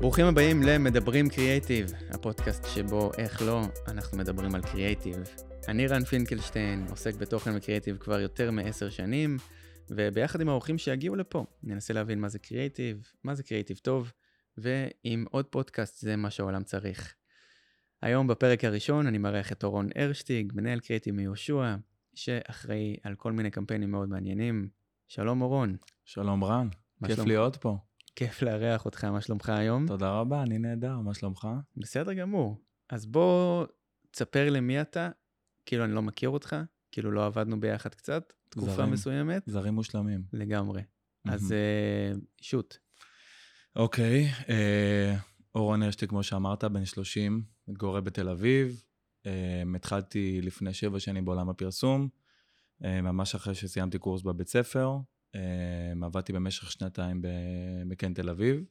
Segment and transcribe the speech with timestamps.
[0.00, 5.16] ברוכים הבאים למדברים קריאייטיב, הפודקאסט שבו, איך לא, אנחנו מדברים על קריאייטיב.
[5.68, 9.36] אני רן פינקלשטיין, עוסק בתוכן וקריאייטיב כבר יותר מעשר שנים,
[9.90, 14.12] וביחד עם האורחים שיגיעו לפה, ננסה להבין מה זה קריאייטיב, מה זה קריאייטיב טוב,
[14.56, 17.14] ועם עוד פודקאסט זה מה שהעולם צריך.
[18.02, 21.74] היום בפרק הראשון אני מארח את אורון הרשטיג, מנהל קריאייטיב מיהושע,
[22.14, 24.68] שאחראי על כל מיני קמפיינים מאוד מעניינים.
[25.08, 25.76] שלום אורון.
[26.04, 26.68] שלום רן,
[27.06, 27.18] כיף?
[27.18, 27.78] להיות פה.
[28.16, 29.86] כיף לארח אותך, מה שלומך היום?
[29.86, 31.48] תודה רבה, אני נהדר, מה שלומך?
[31.76, 32.60] בסדר גמור.
[32.90, 33.66] אז בוא
[34.10, 35.10] תספר לי מי אתה,
[35.66, 36.56] כאילו אני לא מכיר אותך,
[36.92, 38.92] כאילו לא עבדנו ביחד קצת, תקופה זרים.
[38.92, 40.22] מסוימת, זרים מושלמים.
[40.32, 40.82] לגמרי.
[41.28, 41.52] אז מהמם.
[41.52, 42.76] אה, שוט.
[43.76, 45.16] אוקיי, אה,
[45.54, 48.84] אורון הרשטיק, כמו שאמרת, בן 30, מתגורר בתל אביב.
[49.26, 52.08] אה, התחלתי לפני שבע שנים בעולם הפרסום,
[52.84, 54.96] אה, ממש אחרי שסיימתי קורס בבית ספר.
[55.34, 58.64] אה, עבדתי במשך שנתיים במקן תל אביב,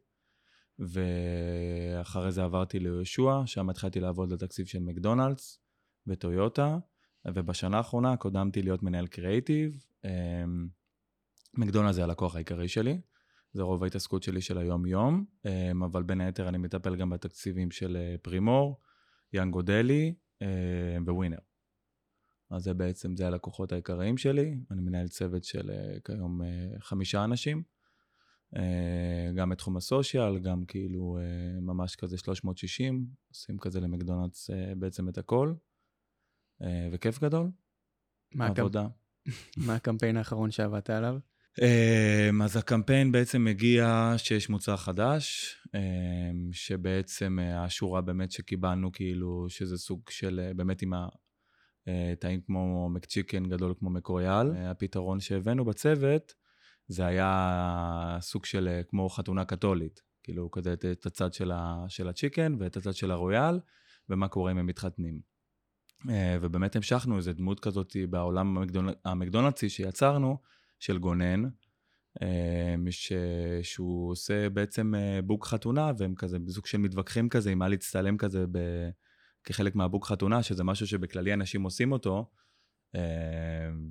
[0.80, 5.60] ואחרי זה עברתי ליהושע, שם התחלתי לעבוד לתקציב של מקדונלדס
[6.08, 6.78] וטויוטה,
[7.28, 9.86] ובשנה האחרונה קודמתי להיות מנהל קריאייטיב.
[10.06, 10.44] אה,
[11.54, 13.02] מקדונלדס זה הלקוח העיקרי שלי,
[13.54, 17.98] זה רוב ההתעסקות שלי של היום-יום, אה, אבל בין היתר אני מטפל גם בתקציבים של
[17.98, 18.82] אה, פרימור,
[19.34, 20.14] יאנגו דלי
[21.06, 21.38] וווינר.
[22.50, 24.56] אז זה בעצם, זה הלקוחות העיקריים שלי.
[24.72, 26.48] אני מנהל צוות של אה, כיום אה,
[26.80, 27.64] חמישה אנשים.
[28.56, 31.18] אה, גם בתחום הסושיאל, גם כאילו
[31.62, 35.54] ממש כזה 360, עושים כזה למקדונלדס בעצם את הכל.
[36.92, 37.52] וכיף גדול,
[38.36, 38.48] מה.
[38.48, 38.88] עבודה.
[39.68, 41.18] מה הקמפיין האחרון שעבדת עליו?
[42.44, 45.56] אז הקמפיין בעצם מגיע שיש מוצר חדש,
[46.52, 50.94] שבעצם השורה באמת שקיבלנו, כאילו, שזה סוג של, באמת עם
[51.88, 54.52] הטעים כמו מקצ'יקן גדול כמו מקוריאל.
[54.56, 56.34] אה, הפתרון שהבאנו בצוות,
[56.88, 60.02] זה היה סוג של אה, כמו חתונה קתולית.
[60.24, 63.60] כאילו, כזה את- הצד של, ה, של הצ'יקן ואת הצד של הרויאל,
[64.10, 65.20] ומה קורה אם הם מתחתנים.
[66.10, 68.88] אה, ובאמת המשכנו איזה דמות כזאת בעולם המקדונ...
[69.06, 70.38] המקדונלדסי שיצרנו,
[70.80, 71.44] של גונן,
[72.22, 73.14] אה, ש...
[73.64, 78.18] שהוא עושה בעצם אה, בוק חתונה, והם כזה בסוג של מתווכחים כזה, עם מה להצטלם
[78.18, 78.60] כזה ב...
[79.46, 82.30] כחלק מהבוק חתונה, שזה משהו שבכללי אנשים עושים אותו,
[82.96, 83.02] אה,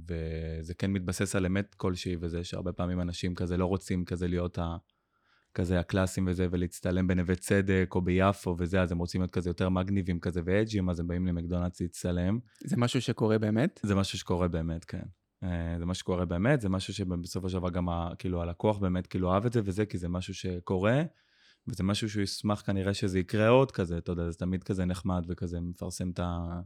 [0.08, 4.58] וזה כן מתבסס על אמת כלשהי, וזה שהרבה פעמים אנשים כזה לא רוצים כזה להיות
[4.58, 4.76] ה...
[5.54, 9.68] כזה הקלאסים וזה, ולהצטלם בנווה צדק או ביפו וזה, אז הם רוצים להיות כזה יותר
[9.68, 12.38] מגניבים כזה ואג'ים, אז הם באים למקדונלדס להצטלם.
[12.64, 13.80] זה משהו שקורה באמת?
[13.82, 15.02] זה משהו שקורה באמת, כן.
[15.42, 19.06] אה, זה משהו שקורה באמת, זה משהו שבסופו של דבר גם ה, כאילו הלקוח באמת
[19.06, 21.02] כאילו אהב את זה וזה, כי זה משהו שקורה,
[21.68, 25.24] וזה משהו שהוא ישמח כנראה שזה יקרה עוד כזה, אתה יודע, זה תמיד כזה נחמד
[25.28, 26.60] וכזה מפרסם את, ה,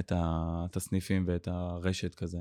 [0.00, 2.38] את, ה, את הסניפים ואת הרשת כזה.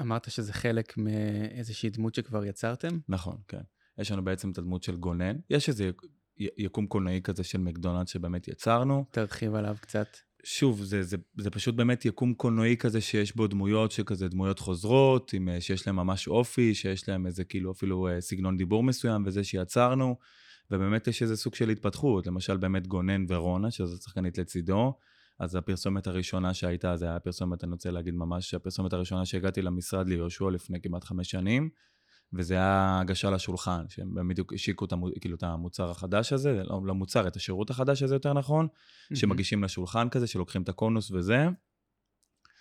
[0.00, 2.98] אמרת שזה חלק מאיזושהי דמות שכבר יצרתם?
[3.08, 3.60] נכון, כן.
[3.98, 5.90] יש לנו בעצם את הדמות של גונן, יש איזה
[6.38, 9.04] יקום קולנועי כזה של מקדונלד שבאמת יצרנו.
[9.10, 10.16] תרחיב עליו קצת.
[10.44, 15.32] שוב, זה, זה, זה פשוט באמת יקום קולנועי כזה שיש בו דמויות שכזה דמויות חוזרות,
[15.32, 19.44] עם, שיש להם ממש אופי, שיש להם איזה כאילו אפילו אה, סגנון דיבור מסוים וזה
[19.44, 20.16] שיצרנו,
[20.72, 24.94] ובאמת יש איזה סוג של התפתחות, למשל באמת גונן ורונה, שזו שחקנית לצידו,
[25.38, 30.08] אז הפרסומת הראשונה שהייתה, זה היה הפרסומת, אני רוצה להגיד ממש, הפרסומת הראשונה שהגעתי למשרד
[30.08, 31.70] ליהושע לפני כמעט חמש שנים,
[32.32, 36.80] וזה היה הגשה לשולחן, שהם בדיוק השיקו את, המו, כאילו, את המוצר החדש הזה, לא,
[36.84, 38.68] לא מוצר, את השירות החדש הזה יותר נכון,
[39.14, 41.48] שמגישים לשולחן כזה, שלוקחים את הקונוס וזה.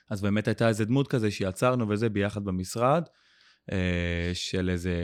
[0.09, 3.03] אז באמת הייתה איזה דמות כזה שיצרנו וזה ביחד במשרד,
[4.33, 4.95] של איזה,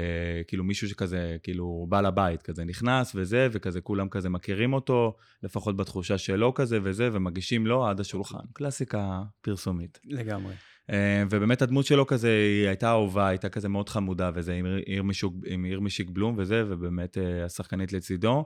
[0.48, 5.78] כאילו מישהו שכזה, כאילו בעל הבית כזה נכנס וזה, וכזה כולם כזה מכירים אותו, לפחות
[5.78, 8.46] בתחושה שלו כזה וזה, ומגישים לו עד השולחן.
[8.54, 10.00] קלאסיקה פרסומית.
[10.06, 10.54] לגמרי.
[10.90, 15.04] אה, ובאמת הדמות שלו כזה, היא הייתה אהובה, הייתה כזה מאוד חמודה וזה, עם עיר
[15.04, 18.46] משיק, עם עיר משיק בלום וזה, ובאמת אה, השחקנית לצידו.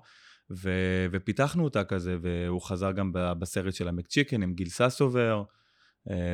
[0.51, 0.69] ו,
[1.11, 5.60] ופיתחנו אותה כזה, והוא חזר גם בסרט של המקצ'יקן עם גיל ססובר, אה,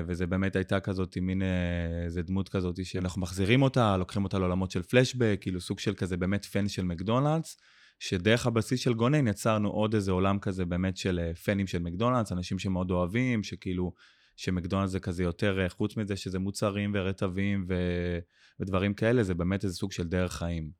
[0.08, 4.72] וזה באמת הייתה כזאת, מין אה, איזה דמות כזאת שאנחנו מחזירים אותה, לוקחים אותה לעולמות
[4.72, 7.58] של פלשבק, כאילו סוג של כזה באמת פן של מקדונלדס,
[8.00, 12.32] שדרך הבסיס של גונן יצרנו עוד איזה עולם כזה באמת של אה, פנים של מקדונלדס,
[12.32, 13.94] אנשים שמאוד אוהבים, שכאילו,
[14.36, 17.76] שמקדונלדס זה כזה יותר, אה, חוץ מזה שזה מוצרים ורטבים ו...
[18.60, 20.72] ודברים כאלה, זה באמת איזה סוג של דרך חיים.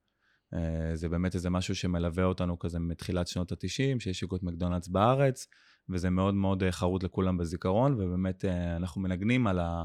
[0.54, 5.48] אה, זה באמת איזה משהו שמלווה אותנו כזה מתחילת שנות ה-90, שהשיקו את מקדונלדס בארץ,
[5.90, 9.84] וזה מאוד מאוד אה, חרוט לכולם בזיכרון, ובאמת אה, אנחנו מנגנים על, ה,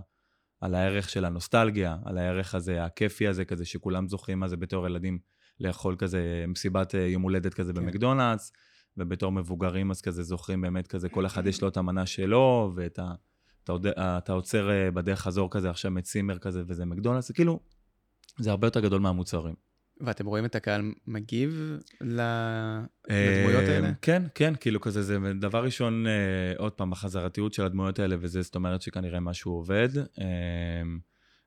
[0.60, 4.86] על הערך של הנוסטלגיה, על הערך הזה, הכיפי הזה, כזה שכולם זוכרים מה זה בתור
[4.86, 5.18] ילדים,
[5.60, 7.80] לאכול כזה מסיבת אה, יום הולדת כזה כן.
[7.80, 8.52] במקדונלדס,
[8.96, 12.98] ובתור מבוגרים אז כזה זוכרים באמת כזה, כל אחד יש לו את המנה שלו, ואת
[12.98, 13.14] ה...
[14.18, 17.60] אתה, עוצר בדרך חזור כזה עכשיו מצימר כזה וזה מקדונלדס, כאילו,
[18.38, 19.54] זה הרבה יותר גדול מהמוצרים.
[20.02, 23.90] ואתם רואים את הקהל מגיב לדמויות האלה?
[24.02, 26.04] כן, כן, כאילו כזה, זה דבר ראשון,
[26.58, 29.88] עוד פעם, החזרתיות של הדמויות האלה, וזה זאת אומרת שכנראה משהו עובד.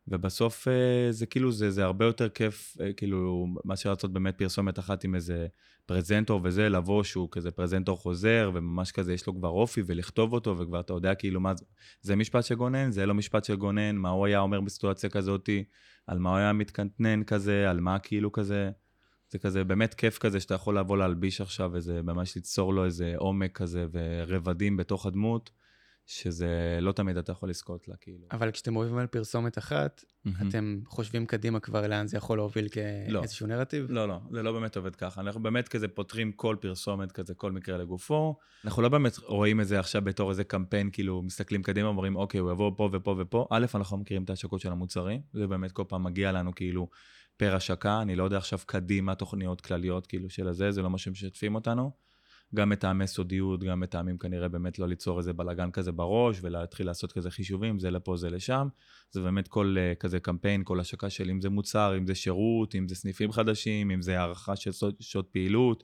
[0.08, 4.80] ובסוף אה, זה כאילו, זה, זה הרבה יותר כיף, אה, כאילו, מאשר לעשות באמת פרסומת
[4.80, 5.48] אחת עם איזה
[5.86, 10.58] פרזנטור וזה, לבוא שהוא כזה פרזנטור חוזר, וממש כזה יש לו כבר אופי, ולכתוב אותו,
[10.58, 11.66] וכבר אתה יודע כאילו מה זה,
[12.02, 15.64] זה משפט שגונן, זה לא משפט שגונן, מה הוא היה אומר בסיטואציה כזאתי,
[16.08, 18.72] על מה הוא היה מתקנטנן כזה, על מה כאילו כזה.
[19.30, 23.14] זה כזה באמת כיף כזה שאתה יכול לבוא להלביש עכשיו וזה ממש ליצור לו איזה
[23.18, 25.52] עומק כזה ורבדים בתוך הדמות.
[26.06, 28.28] שזה לא תמיד אתה יכול לזכות לה, כאילו.
[28.32, 30.30] אבל כשאתם אוהבים על פרסומת אחת, mm-hmm.
[30.50, 32.68] אתם חושבים קדימה כבר לאן זה יכול להוביל
[33.08, 33.20] לא.
[33.22, 33.56] כאיזשהו לא.
[33.56, 33.86] נרטיב?
[33.90, 35.22] לא, לא, זה לא באמת עובד ככה.
[35.22, 38.36] אנחנו באמת כזה פותרים כל פרסומת כזה, כל מקרה לגופו.
[38.66, 42.40] אנחנו לא באמת רואים את זה עכשיו בתור איזה קמפיין, כאילו, מסתכלים קדימה, אומרים, אוקיי,
[42.40, 43.48] הוא יבוא פה ופה ופה.
[43.52, 46.90] א', אנחנו מכירים את ההשקות של המוצרים, זה באמת כל פעם מגיע לנו כאילו
[47.38, 50.98] פר השקה, אני לא יודע עכשיו קדימה תוכניות כלליות כאילו של הזה, זה לא מה
[50.98, 52.05] שמשתפים אותנו.
[52.56, 57.12] גם מטעמי סודיות, גם מטעמים כנראה באמת לא ליצור איזה בלאגן כזה בראש ולהתחיל לעשות
[57.12, 58.68] כזה חישובים, זה לפה, זה לשם.
[59.12, 62.76] זה באמת כל uh, כזה קמפיין, כל השקה של אם זה מוצר, אם זה שירות,
[62.76, 65.84] אם זה סניפים חדשים, אם זה הערכה של שעות פעילות.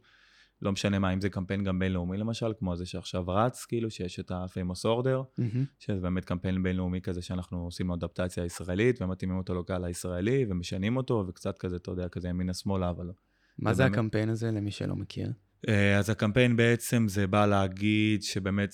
[0.62, 4.20] לא משנה מה, אם זה קמפיין גם בינלאומי למשל, כמו זה שעכשיו רץ, כאילו, שיש
[4.20, 5.58] את ה-famous order, mm-hmm.
[5.80, 10.98] שזה באמת קמפיין בינלאומי כזה שאנחנו עושים לו אדפטציה ישראלית, ומתאימים אותו לקהל הישראלי, ומשנים
[10.98, 13.12] אותו, וקצת כזה, אתה יודע, כזה ימינה שמאלה, אבל...
[13.60, 13.96] מה זה, זה באמת...
[13.96, 15.32] הקמפיין הזה, למי שלא מכיר?
[15.70, 18.74] אה, אז הקמפיין בעצם זה בא להגיד שבאמת,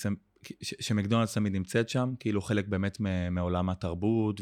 [0.61, 2.97] שמקדונלדס תמיד נמצאת שם, כאילו חלק באמת
[3.31, 4.41] מעולם התרבות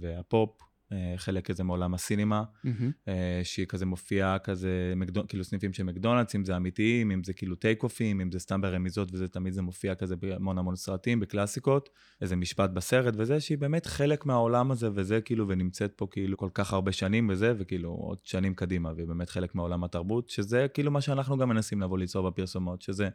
[0.00, 0.67] והפופ,
[1.16, 3.10] חלק כזה מעולם הסינימה, mm-hmm.
[3.44, 5.26] שהיא כזה מופיעה כזה, מקדונ...
[5.26, 8.60] כאילו סניפים של מקדונלדס, אם זה אמיתיים, אם זה כאילו טייק אופים, אם זה סתם
[8.60, 11.88] ברמיזות, וזה תמיד זה מופיע כזה בהמון המון סרטים, בקלאסיקות,
[12.20, 16.50] איזה משפט בסרט וזה, שהיא באמת חלק מהעולם הזה, וזה כאילו, ונמצאת פה כאילו כל
[16.54, 20.90] כך הרבה שנים וזה, וכאילו עוד שנים קדימה, והיא באמת חלק מעולם התרבות, שזה כאילו
[20.90, 23.08] מה שאנחנו גם מנסים לבוא ליצור בפרסומות, שזה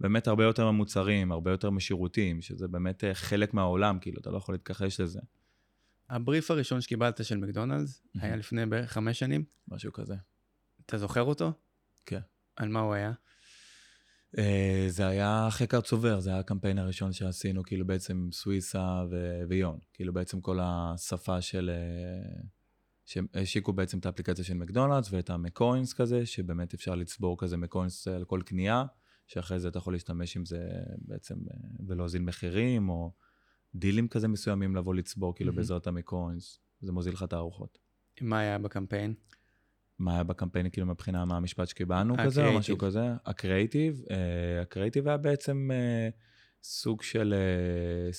[0.00, 4.36] באמת הרבה יותר ממוצרים, הרבה יותר משירותים, שזה באמת אה, חלק מהעולם, כאילו, אתה לא
[4.36, 5.20] יכול להתכחש לזה.
[6.10, 8.18] הבריף הראשון שקיבלת של מקדונלדס mm-hmm.
[8.22, 9.44] היה לפני בערך חמש שנים.
[9.68, 10.14] משהו כזה.
[10.86, 11.52] אתה זוכר אותו?
[12.06, 12.20] כן.
[12.56, 13.12] על מה הוא היה?
[14.36, 14.40] Uh,
[14.88, 19.78] זה היה חקר צובר, זה היה הקמפיין הראשון שעשינו, כאילו בעצם סוויסה ו- ויון.
[19.92, 21.70] כאילו בעצם כל השפה של...
[21.70, 22.46] Uh,
[23.04, 28.24] שהשיקו בעצם את האפליקציה של מקדונלדס ואת המקוינס כזה, שבאמת אפשר לצבור כזה מקוינס על
[28.24, 28.84] כל קנייה,
[29.26, 30.68] שאחרי זה אתה יכול להשתמש עם זה
[30.98, 33.12] בעצם uh, ולהוזיל מחירים, או
[33.74, 35.56] דילים כזה מסוימים לבוא לצבור, כאילו, mm-hmm.
[35.56, 37.78] בעזרת המיקרוינס, זה מוזיל לך את הארוחות.
[38.20, 39.14] מה היה בקמפיין?
[39.98, 43.00] מה היה בקמפיין, כאילו, מבחינה מה המשפט שקיבלנו כזה, או משהו כזה?
[43.26, 44.02] הקריאיטיב.
[44.10, 46.08] אה, הקריאיטיב היה בעצם אה,
[46.62, 47.34] סוג של...
[47.36, 48.10] אה,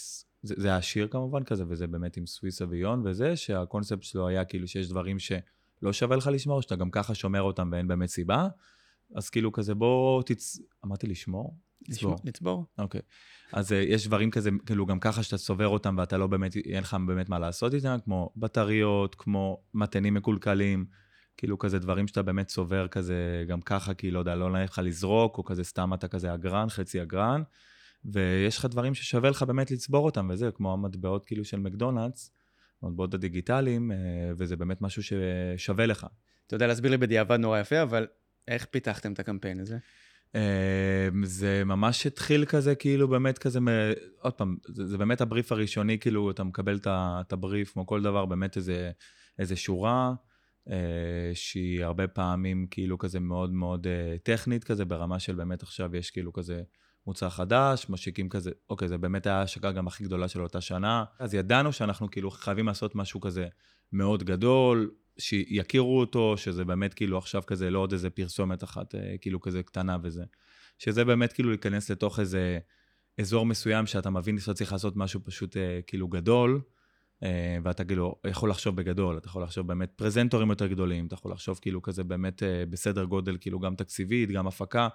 [0.43, 4.45] זה, זה היה שיר כמובן כזה, וזה באמת עם סוויסה ויון וזה, שהקונספט שלו היה
[4.45, 8.47] כאילו שיש דברים שלא שווה לך לשמור, שאתה גם ככה שומר אותם ואין באמת סיבה.
[9.15, 10.59] אז כאילו כזה בוא תצ...
[10.85, 11.57] אמרתי לשמור?
[11.89, 12.15] לצבור.
[12.23, 12.65] לצבור.
[12.77, 13.01] אוקיי.
[13.53, 16.83] אז uh, יש דברים כזה, כאילו גם ככה שאתה צובר אותם ואתה לא באמת, אין
[16.83, 20.85] לך באמת מה לעשות איתם, כמו בטריות, כמו מתנים מקולקלים,
[21.37, 24.81] כאילו כזה דברים שאתה באמת צובר כזה גם ככה, כי לא יודע, לא נעים לך
[24.83, 27.41] לזרוק, או כזה סתם אתה כזה אגרן, חצי אגרן,
[28.05, 32.31] ויש לך דברים ששווה לך באמת לצבור אותם, וזה כמו המטבעות כאילו של מקדונלדס,
[32.83, 33.95] המטבעות הדיגיטליים, uh,
[34.37, 36.07] וזה באמת משהו ששווה לך.
[36.47, 38.07] אתה יודע להסביר לי בדיעבד נורא יפה, אבל
[38.47, 39.77] איך פיתחתם את הקמפיין הזה?
[40.35, 43.59] אמ, זה ממש התחיל כזה, כאילו באמת כזה,
[44.21, 48.25] עוד פעם, זה, זה באמת הבריף הראשוני, כאילו אתה מקבל את הבריף, כמו כל דבר,
[48.25, 48.91] באמת איזה,
[49.39, 50.13] איזה שורה,
[50.69, 55.95] אה, שהיא הרבה פעמים כאילו כזה מאוד מאוד אה, טכנית כזה, ברמה של באמת עכשיו
[55.95, 56.61] יש כאילו כזה
[57.07, 61.03] מוצר חדש, משיקים כזה, אוקיי, זה באמת היה ההשקה גם הכי גדולה של אותה שנה,
[61.19, 63.47] אז ידענו שאנחנו כאילו חייבים לעשות משהו כזה
[63.91, 69.15] מאוד גדול, שיכירו אותו, שזה באמת כאילו עכשיו כזה לא עוד איזה פרסומת אחת, אה,
[69.21, 70.23] כאילו כזה קטנה וזה.
[70.77, 72.59] שזה באמת כאילו להיכנס לתוך איזה
[73.19, 76.61] אזור מסוים שאתה מבין שאתה צריך לעשות משהו פשוט אה, כאילו גדול,
[77.23, 81.31] אה, ואתה כאילו יכול לחשוב בגדול, אתה יכול לחשוב באמת פרזנטורים יותר גדולים, אתה יכול
[81.31, 84.87] לחשוב כאילו כזה באמת בסדר גודל, כאילו גם תקציבית, גם הפקה,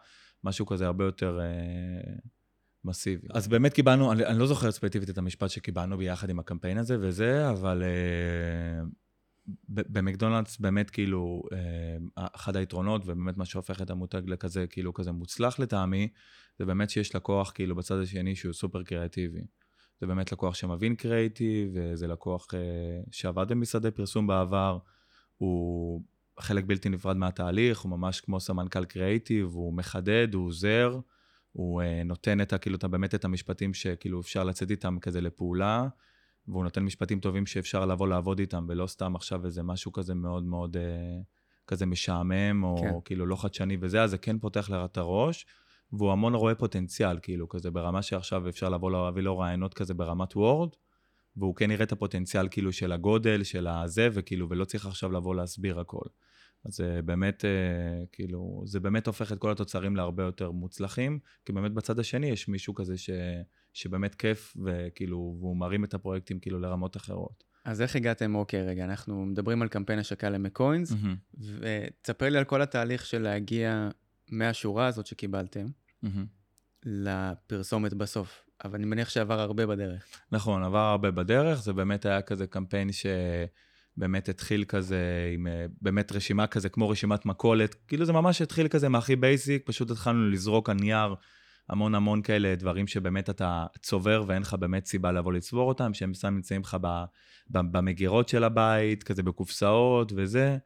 [0.44, 1.40] משהו כזה הרבה יותר...
[2.84, 3.28] מסיבי.
[3.34, 6.96] אז באמת קיבלנו, אני, אני לא זוכר ספציפית את המשפט שקיבלנו ביחד עם הקמפיין הזה
[7.00, 7.82] וזה, אבל
[9.68, 15.58] במקדונלדס באמת כאילו, אה, אחד היתרונות ובאמת מה שהופך את המותג לכזה, כאילו כזה מוצלח
[15.58, 16.08] לטעמי,
[16.58, 19.40] זה באמת שיש לקוח כאילו בצד השני שהוא סופר קריאטיבי.
[20.00, 22.60] זה באמת לקוח שמבין קריאיטיב, וזה לקוח אה,
[23.10, 24.78] שעבד במשרדי פרסום בעבר,
[25.38, 26.02] הוא
[26.40, 31.00] חלק בלתי נפרד מהתהליך, הוא ממש כמו סמנכ"ל קריאיטיב, הוא מחדד, הוא עוזר,
[31.52, 35.88] הוא אה, נותן את, כאילו, באמת את המשפטים שכאילו אפשר לצאת איתם כזה לפעולה.
[36.48, 40.44] והוא נותן משפטים טובים שאפשר לבוא לעבוד איתם, ולא סתם עכשיו איזה משהו כזה מאוד
[40.44, 40.82] מאוד אה,
[41.66, 42.92] כזה משעמם, או כן.
[43.04, 45.46] כאילו לא חדשני וזה, אז זה כן פותח לך את הראש,
[45.92, 50.36] והוא המון רואה פוטנציאל, כאילו, כזה ברמה שעכשיו אפשר לבוא להביא לו רעיונות כזה ברמת
[50.36, 50.70] וורד,
[51.36, 55.34] והוא כן יראה את הפוטנציאל כאילו של הגודל, של הזה, וכאילו, ולא צריך עכשיו לבוא
[55.34, 56.04] להסביר הכל.
[56.64, 61.52] אז זה באמת, אה, כאילו, זה באמת הופך את כל התוצרים להרבה יותר מוצלחים, כי
[61.52, 63.10] באמת בצד השני יש מישהו כזה ש,
[63.78, 67.44] שבאמת כיף, וכאילו, והוא מרים את הפרויקטים כאילו לרמות אחרות.
[67.64, 72.44] אז איך הגעתם, אוקיי, רגע, אנחנו מדברים על קמפיין השקה למקוינס, מהמם, ותספר לי על
[72.44, 73.88] כל התהליך של להגיע
[74.30, 75.66] מהשורה הזאת שקיבלתם
[76.02, 76.26] מהמם.
[76.84, 78.44] לפרסומת בסוף.
[78.64, 80.04] אבל אני מניח שעבר הרבה בדרך.
[80.32, 86.12] נכון, עבר הרבה בדרך, זה באמת היה כזה קמפיין שבאמת התחיל כזה עם אה, באמת
[86.12, 90.70] רשימה כזה, כמו רשימת מכולת, כאילו זה ממש התחיל כזה מהכי basic, פשוט התחלנו לזרוק
[90.70, 91.14] על נייר
[91.68, 96.14] המון המון כאלה דברים שבאמת אתה צובר ואין לך באמת סיבה לבוא לצבור אותם, שהם
[96.14, 96.76] סתם נמצאים לך
[97.50, 100.58] במגירות של הבית, כזה בקופסאות וזה.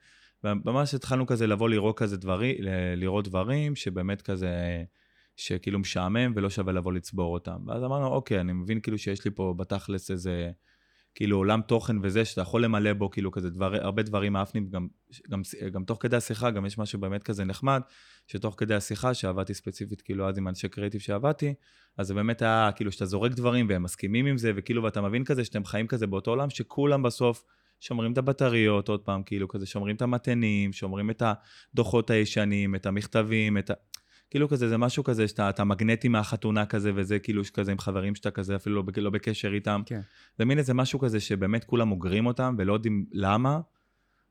[0.44, 2.56] וממש התחלנו כזה לבוא לראות כזה דברים,
[2.96, 4.84] לראות דברים שבאמת כזה,
[5.36, 7.64] שכאילו משעמם ולא שווה לבוא לצבור אותם.
[7.66, 10.50] ואז אמרנו, אוקיי, אני מבין כאילו שיש לי פה בתכלס איזה,
[11.14, 14.88] כאילו עולם תוכן וזה, שאתה יכול למלא בו כאילו כזה דבר, הרבה דברים מאפנים, גם,
[15.30, 15.42] גם,
[15.72, 17.80] גם תוך כדי השיחה, גם יש משהו באמת כזה נחמד,
[18.26, 21.54] שתוך כדי השיחה, שעבדתי ספציפית כאילו אז עם אנשי קריאיטיב שעבדתי,
[21.98, 25.24] אז זה באמת היה כאילו שאתה זורק דברים והם מסכימים עם זה, וכאילו ואתה מבין
[25.24, 27.44] כזה שאתם חיים כזה באותו עולם, שכולם בסוף
[27.80, 31.22] שומרים את הבטריות, עוד פעם, כאילו כזה שומרים את המתנים, שומרים את
[31.74, 33.74] הדוחות הישנים, את המכתבים, את ה...
[34.32, 38.14] כאילו כזה, זה משהו כזה שאתה אתה מגנטי מהחתונה כזה, וזה כאילו כזה עם חברים
[38.14, 39.82] שאתה כזה אפילו לא, לא בקשר איתם.
[39.86, 40.00] כן.
[40.38, 43.60] זה מין איזה משהו כזה שבאמת כולם אוגרים אותם ולא יודעים למה.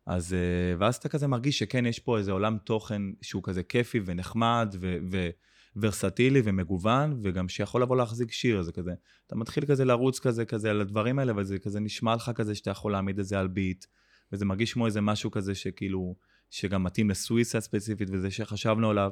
[0.06, 4.00] אז, אה, ואז אתה כזה מרגיש שכן, יש פה איזה עולם תוכן שהוא כזה כיפי
[4.06, 5.30] ונחמד ו-
[5.76, 8.94] וורסטילי ומגוון, וגם שיכול לבוא להחזיק שיר, זה כזה.
[9.28, 12.72] אתה מתחיל כזה לרוץ כזה, כזה על הדברים האלה, וזה כזה נשמע לך כזה שאתה
[12.72, 13.86] יכול להעמיד את זה על ביט,
[14.32, 16.16] וזה מרגיש כמו איזה משהו כזה שכאילו,
[16.50, 19.12] שגם מתאים לסוויסה ספציפית, וזה שחשבנו עליו,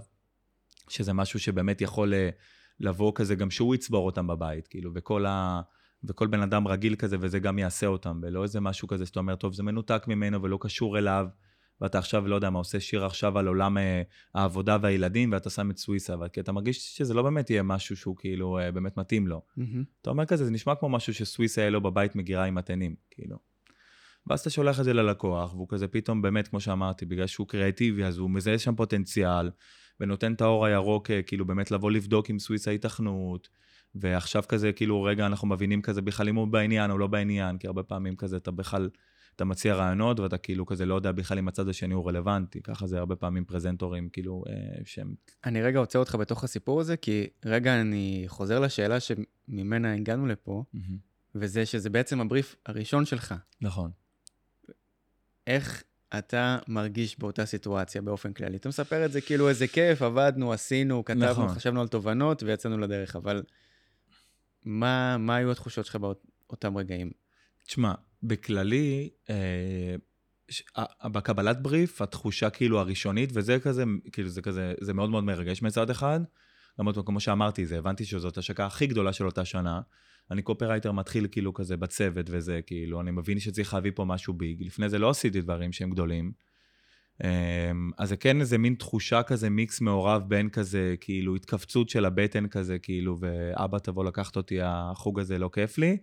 [0.92, 2.30] שזה משהו שבאמת יכול אה,
[2.80, 5.62] לבוא כזה, גם שהוא יצבור אותם בבית, כאילו, וכל ה...
[6.04, 9.36] וכל בן אדם רגיל כזה, וזה גם יעשה אותם, ולא איזה משהו כזה שאתה אומר,
[9.36, 11.28] טוב, זה מנותק ממנו ולא קשור אליו,
[11.82, 14.02] ואתה עכשיו, לא יודע מה, עושה שיר עכשיו על עולם אה,
[14.34, 17.98] העבודה והילדים, ואתה שם את סוויסה, אבל כי אתה מרגיש שזה לא באמת יהיה משהו
[17.98, 19.42] שהוא כאילו אה, באמת מתאים לו.
[19.58, 19.84] מהמם.
[20.02, 23.38] אתה אומר כזה, זה נשמע כמו משהו שסוויסה יהיה לו בבית מגירה עם התנים, כאילו.
[24.28, 28.04] ואז אתה שולח את זה ללקוח, והוא כזה פתאום באמת, כמו שאמרתי, בגלל שהוא קריאטיבי,
[28.04, 29.50] אז הוא מזהה שם פוטנציאל,
[30.00, 33.50] ונותן את האור הירוק, אה, כאילו באמת לבוא לבדוק עם סוויסה היתכנות,
[33.96, 37.68] ועכשיו כזה, כאילו, רגע, אנחנו מבינים כזה בכלל אם הוא בעניין או לא בעניין, כי
[37.68, 38.90] הרבה פעמים כזה אתה בכלל,
[39.36, 42.88] אתה מציע רעיונות, ואתה כאילו כזה לא יודע בכלל אם הצד השני הוא רלוונטי, ככה
[42.88, 44.54] זה הרבה פעמים פרזנטורים, כאילו, אה,
[44.86, 45.14] שהם...
[45.46, 50.64] אני רגע עוצר אותך בתוך הסיפור הזה, כי רגע אני חוזר לשאלה שממנה הגענו לפה,
[51.36, 53.36] וזה שזה בעצם הבריף הראשון שלך.
[53.62, 53.92] נכון.
[55.48, 55.84] איך
[56.18, 58.58] אתה מרגיש באותה סיטואציה באופן כללי?
[58.58, 61.48] אתה מספר את זה כאילו איזה כיף, עבדנו, עשינו, כתבנו, נכון.
[61.48, 63.44] חשבנו על תובנות ויצאנו לדרך, אבל
[64.66, 65.98] מה, מה היו התחושות שלך
[66.48, 67.12] באותם רגעים?
[67.68, 69.96] תשמע, בכללי, אה,
[70.50, 75.24] ש- ה- בקבלת בריף, התחושה כאילו הראשונית, וזה כזה, כאילו זה כזה, זה מאוד מאוד
[75.24, 76.20] מרגש מצד אחד.
[76.80, 79.82] למרות, כמו שאמרתי, זה, הבנתי שזאת השקה הכי גדולה של אותה שנה.
[80.32, 84.64] אני קופרייטר מתחיל כאילו כזה בצוות וזה, כאילו, אני מבין שצריך להביא פה משהו big.
[84.64, 86.32] לפני זה לא עשיתי דברים שהם גדולים.
[87.24, 92.06] אמ, אז זה כן איזה מין תחושה כזה, מיקס מעורב בין כזה, כאילו, התכווצות של
[92.06, 95.98] הבטן כזה, כאילו, ואבא תבוא לקחת אותי, החוג הזה לא כיף לי.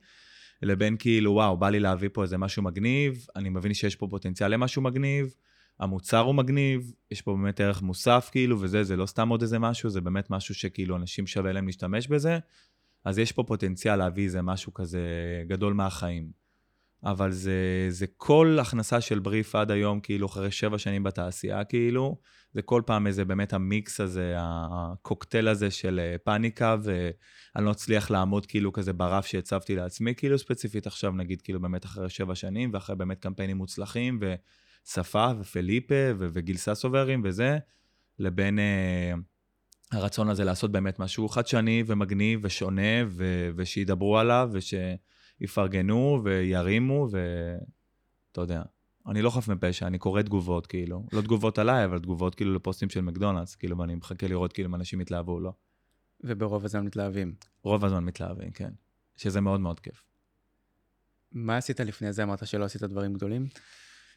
[0.63, 4.51] לבין כאילו, וואו, בא לי להביא פה איזה משהו מגניב, אני מבין שיש פה פוטנציאל
[4.51, 5.35] למשהו מגניב,
[5.81, 9.59] המוצר הוא מגניב, יש פה באמת ערך מוסף כאילו, וזה, זה לא סתם עוד איזה
[9.59, 12.39] משהו, זה באמת משהו שכאילו אנשים שווה להם להשתמש בזה,
[13.07, 15.01] אז יש פה פוטנציאל להביא איזה משהו כזה
[15.47, 16.31] גדול מהחיים.
[17.05, 22.19] אבל זה, זה כל הכנסה של בריף עד היום, כאילו, אחרי שבע שנים בתעשייה, כאילו,
[22.53, 28.11] זה כל פעם איזה באמת המיקס הזה, הקוקטייל הזה של אה, פאניקה, ואני לא אצליח
[28.11, 32.71] לעמוד כאילו כזה ברף שהצבתי לעצמי, כאילו ספציפית עכשיו, נגיד, כאילו באמת אחרי שבע שנים,
[32.73, 37.59] ואחרי באמת קמפיינים מוצלחים, ושפה, ופליפה, וגיל ססוברים וזה,
[38.19, 39.15] לבין אה,
[39.93, 48.63] הרצון הזה לעשות באמת משהו חדשני ומגניב ושונה, ו- ושידברו עליו, ושיפרגנו וירימו, ואתה יודע.
[49.09, 51.07] אני לא חף מפשע, אני קורא תגובות, כאילו.
[51.13, 54.75] לא תגובות עליי, אבל תגובות כאילו לפוסטים של מקדונלדס, כאילו, ואני מחכה לראות כאילו אם
[54.75, 55.53] אנשים יתלהבו או לא.
[56.25, 57.35] וברוב הזמן מתלהבים.
[57.63, 58.71] רוב הזמן מתלהבים, כן.
[59.17, 60.03] שזה מאוד מאוד כיף.
[61.33, 62.23] מה עשית לפני זה?
[62.23, 63.47] אמרת שלא עשית דברים גדולים?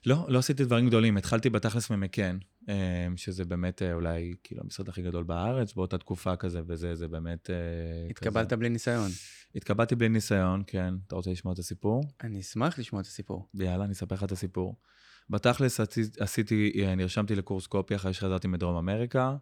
[0.05, 1.17] לא, לא עשיתי דברים גדולים.
[1.17, 2.37] התחלתי בתכלס ממקן,
[3.15, 7.49] שזה באמת אה, אולי כאילו המשרד הכי גדול בארץ, באותה תקופה כזה, וזה זה באמת...
[7.49, 8.55] אה, התקבלת כזה.
[8.55, 9.09] בלי ניסיון.
[9.55, 10.93] התקבלתי בלי ניסיון, כן.
[11.07, 12.03] אתה רוצה לשמוע את הסיפור?
[12.23, 13.49] אני אשמח לשמוע את הסיפור.
[13.53, 14.75] יאללה, אני אספר לך את הסיפור.
[15.29, 15.79] בתכלס
[16.19, 19.35] עשיתי, נרשמתי לקורס קופי אחרי שחזרתי מדרום אמריקה.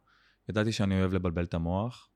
[0.50, 2.10] ידעתי שאני אוהב לבלבל את המוח.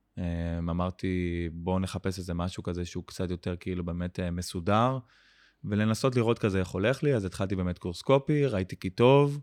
[0.60, 4.98] אמרתי, בואו נחפש איזה משהו כזה שהוא קצת יותר כאילו באמת מסודר,
[5.64, 9.42] ולנסות לראות כזה איך הולך לי, אז התחלתי באמת קורס קופי, ראיתי כי טוב.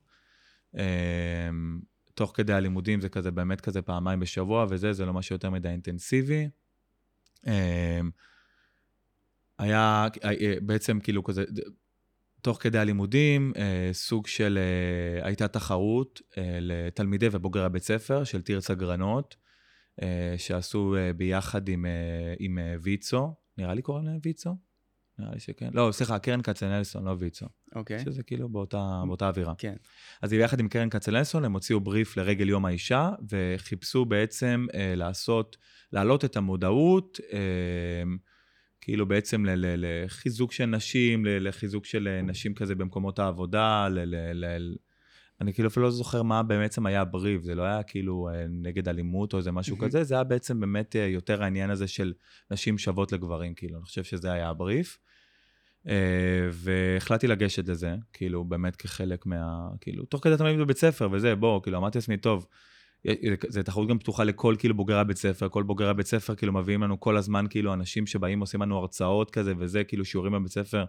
[2.14, 5.68] תוך כדי הלימודים זה כזה באמת כזה פעמיים בשבוע, וזה, זה לא משהו יותר מדי
[5.68, 6.48] אינטנסיבי.
[9.58, 10.08] היה
[10.62, 11.44] בעצם כאילו כזה,
[12.42, 13.52] תוך כדי הלימודים,
[13.92, 14.58] סוג של,
[15.22, 16.20] הייתה תחרות
[16.60, 19.36] לתלמידי ובוגרי הבית ספר של תרצה גרנות.
[20.02, 24.50] אה, שעשו אה, ביחד עם, אה, עם ויצו, נראה לי קוראים להם ויצו?
[25.18, 25.70] נראה לי שכן.
[25.74, 27.46] לא, סליחה, קרן כצנלסון, לא ויצו.
[27.74, 27.98] אוקיי.
[27.98, 29.54] שזה כאילו באותה, באותה אווירה.
[29.58, 29.74] כן.
[30.22, 35.56] אז ביחד עם קרן כצנלסון הם הוציאו בריף לרגל יום האישה, וחיפשו בעצם אה, לעשות,
[35.92, 38.02] להעלות את המודעות, אה,
[38.80, 43.98] כאילו בעצם ל- ל- לחיזוק של נשים, ל- לחיזוק של נשים כזה במקומות העבודה, ל-
[44.04, 44.76] ל- ל-
[45.40, 48.88] אני כאילו אפילו לא זוכר מה בעצם היה הבריף, זה לא היה כאילו אה, נגד
[48.88, 49.84] אלימות או איזה משהו mm-hmm.
[49.84, 52.12] כזה, זה היה בעצם באמת אה, יותר העניין הזה של
[52.50, 54.98] נשים שוות לגברים, כאילו, אני חושב שזה היה הבריף.
[55.88, 59.68] אה, והחלטתי לגשת לזה, כאילו, באמת כחלק מה...
[59.80, 62.46] כאילו, תוך כדי תמיד בבית ספר וזה, בוא, כאילו, אמרתי לעצמי, טוב,
[63.48, 66.82] זו תחרות גם פתוחה לכל כאילו בוגרי הבית ספר, כל בוגרי הבית ספר כאילו מביאים
[66.82, 70.84] לנו כל הזמן כאילו אנשים שבאים עושים לנו הרצאות כזה וזה, כאילו שיעורים בבית ספר.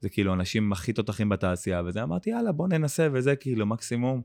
[0.00, 4.22] זה כאילו אנשים הכי תותחים בתעשייה, וזה אמרתי, יאללה, בוא ננסה, וזה כאילו מקסימום.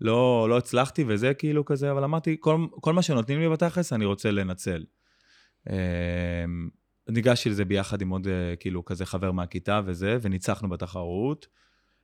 [0.00, 4.04] לא, לא הצלחתי וזה כאילו כזה, אבל אמרתי, כל, כל מה שנותנים לי בתכלס, אני
[4.04, 4.84] רוצה לנצל.
[7.08, 11.46] ניגשתי לזה ביחד עם עוד אה, כאילו כזה חבר מהכיתה וזה, וניצחנו בתחרות.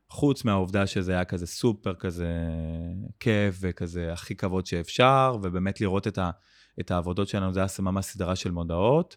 [0.08, 2.28] חוץ מהעובדה שזה היה כזה סופר כזה
[3.20, 6.30] כיף וכזה הכי כבוד שאפשר, ובאמת לראות את, ה,
[6.80, 9.16] את העבודות שלנו, זה היה ממש סדרה של מודעות.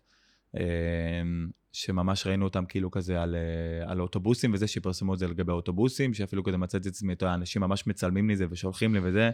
[0.57, 5.51] אמ, שממש ראינו אותם כאילו כזה על, אה, על אוטובוסים וזה, שפרסמו את זה לגבי
[5.51, 9.31] אוטובוסים, שאפילו כזה מצאתי את עצמי, אנשים ממש מצלמים לי זה ושולחים לי וזה,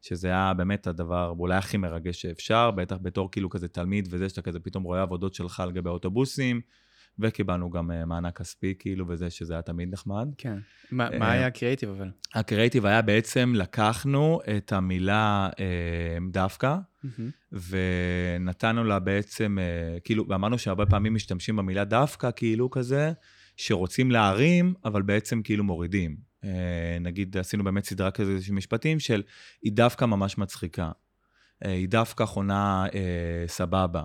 [0.00, 4.42] שזה היה באמת הדבר אולי הכי מרגש שאפשר, בטח בתור כאילו כזה תלמיד וזה, שאתה
[4.42, 6.60] כזה פתאום רואה עבודות שלך לגבי אוטובוסים,
[7.18, 10.28] וקיבלנו גם uh, מענק כספי, כאילו, וזה, שזה היה תמיד נחמד.
[10.38, 10.58] כן.
[10.58, 12.10] ما, uh, מה היה הקריאיטיב אבל?
[12.34, 17.56] הקריאיטיב היה בעצם, לקחנו את המילה uh, דווקא, mm-hmm.
[18.38, 23.12] ונתנו לה בעצם, uh, כאילו, ואמרנו שהרבה פעמים משתמשים במילה דווקא, כאילו כזה,
[23.56, 26.27] שרוצים להרים, אבל בעצם כאילו מורידים.
[26.44, 26.46] Uh,
[27.00, 29.22] נגיד, עשינו באמת סדרה כזה של משפטים של,
[29.62, 30.90] היא דווקא ממש מצחיקה.
[31.64, 32.92] Uh, היא דווקא חונה uh,
[33.46, 34.04] סבבה.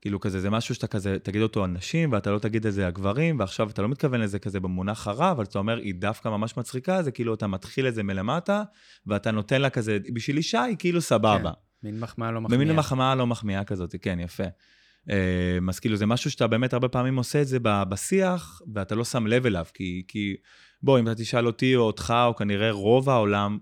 [0.00, 2.86] כאילו כזה, זה משהו שאתה כזה, תגיד אותו על נשים, ואתה לא תגיד את זה
[2.86, 6.28] על גברים, ועכשיו אתה לא מתכוון לזה כזה במונח הרע, אבל אתה אומר, היא דווקא
[6.28, 8.62] ממש מצחיקה, זה כאילו אתה מתחיל את זה מלמטה,
[9.06, 11.52] ואתה נותן לה כזה, בשביל אישה היא כאילו סבבה.
[11.52, 12.60] כן, מין מחמאה לא מחמיאה.
[12.64, 14.44] במין מחמאה לא מחמיאה כזאת, כן, יפה.
[15.10, 19.04] אה, אז כאילו זה משהו שאתה באמת הרבה פעמים עושה את זה בשיח, ואתה לא
[19.04, 20.36] שם לב אליו, כי, כי
[20.82, 23.58] בוא, אם אתה תשאל אותי או אותך, או כנראה רוב העולם,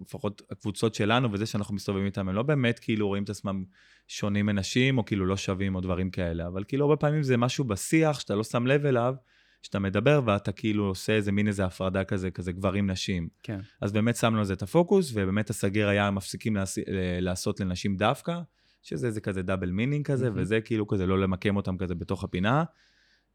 [0.00, 3.64] לפחות הקבוצות שלנו וזה שאנחנו מסתובבים איתם, הם לא באמת כאילו רואים את עצמם
[4.08, 7.64] שונים מנשים, או כאילו לא שווים, או דברים כאלה, אבל כאילו הרבה פעמים זה משהו
[7.64, 9.14] בשיח שאתה לא שם לב אליו,
[9.62, 13.28] שאתה מדבר ואתה כאילו עושה איזה מין איזה הפרדה כזה, כזה גברים-נשים.
[13.42, 13.60] כן.
[13.80, 16.78] אז באמת שמנו על זה את הפוקוס, ובאמת הסגר היה מפסיקים לעש...
[17.20, 18.38] לעשות לנשים דווקא,
[18.82, 20.32] שזה איזה כזה double meaning כזה, mm-hmm.
[20.34, 22.64] וזה כאילו כזה לא למקם אותם כזה בתוך הפינה.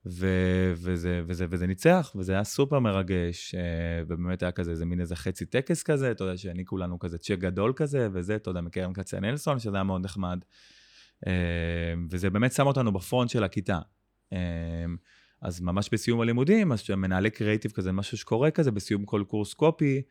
[0.05, 0.27] ו...
[0.75, 3.61] וזה, וזה, וזה ניצח, וזה היה סופר מרגש, אה,
[4.07, 7.37] ובאמת היה כזה, איזה מין איזה חצי טקס כזה, אתה יודע, שהעניקו לנו כזה צ'ק
[7.39, 10.39] גדול כזה, וזה, אתה יודע, מקרן כצנלסון, שזה היה מאוד נחמד.
[11.27, 11.33] אה,
[12.09, 13.79] וזה באמת שם אותנו בפרונט של הכיתה.
[14.33, 14.37] אה,
[15.41, 20.01] אז ממש בסיום הלימודים, אז מנהלי קריאיטיב כזה, משהו שקורה כזה, בסיום כל קורס קופי,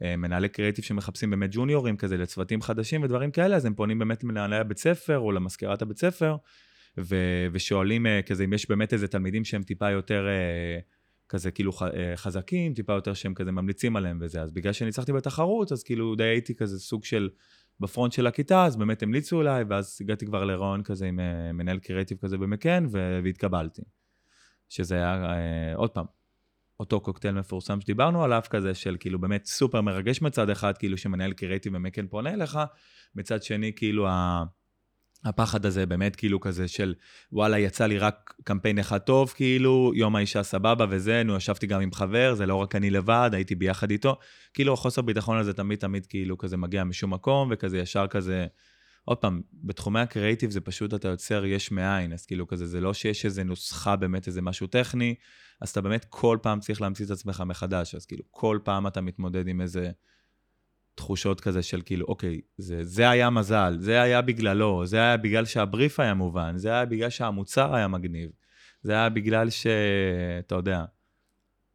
[0.00, 4.56] מנהלי קריאיטיב שמחפשים באמת ג'וניורים כזה לצוותים חדשים ודברים כאלה, אז הם פונים באמת למנהלי
[4.56, 6.36] הבית ספר או למזכירת הבית ספר,
[6.98, 10.78] ו- ושואלים אה, כזה אם יש באמת איזה תלמידים שהם טיפה יותר אה,
[11.28, 14.42] כזה כאילו אה, חזקים, טיפה יותר שהם כזה ממליצים עליהם וזה.
[14.42, 17.28] אז בגלל שניצחתי בתחרות, אז כאילו די הייתי כזה סוג של
[17.80, 21.20] בפרונט של הכיתה, אז באמת המליצו אליי, ואז הגעתי כבר לרעיון כזה עם
[21.54, 22.86] מנהל קריאיטיב כזה במקן,
[23.24, 23.82] והתקבלתי.
[24.68, 25.34] שזה היה,
[25.74, 26.04] עוד פעם,
[26.80, 31.32] אותו קוקטייל מפורסם שדיברנו עליו כזה, של כאילו באמת סופר מרגש מצד אחד, כאילו שמנהל
[31.32, 32.58] קריאיטיב במקן פונה אליך,
[33.14, 34.44] מצד שני כאילו ה...
[35.24, 36.94] הפחד הזה באמת כאילו כזה של
[37.32, 41.80] וואלה יצא לי רק קמפיין אחד טוב כאילו יום האישה סבבה וזה נו ישבתי גם
[41.80, 44.16] עם חבר זה לא רק אני לבד הייתי ביחד איתו.
[44.54, 48.46] כאילו החוסר ביטחון הזה תמיד תמיד כאילו כזה מגיע משום מקום וכזה ישר כזה
[49.06, 52.94] עוד פעם בתחומי הקריאיטיב זה פשוט אתה יוצר יש מאין אז כאילו כזה זה לא
[52.94, 55.14] שיש איזה נוסחה באמת איזה משהו טכני
[55.60, 59.00] אז אתה באמת כל פעם צריך להמציא את עצמך מחדש אז כאילו כל פעם אתה
[59.00, 59.90] מתמודד עם איזה
[60.96, 65.44] תחושות כזה של כאילו, אוקיי, זה, זה היה מזל, זה היה בגללו, זה היה בגלל
[65.44, 68.30] שהבריף היה מובן, זה היה בגלל שהמוצר היה מגניב,
[68.82, 69.66] זה היה בגלל ש...
[70.38, 70.84] אתה יודע,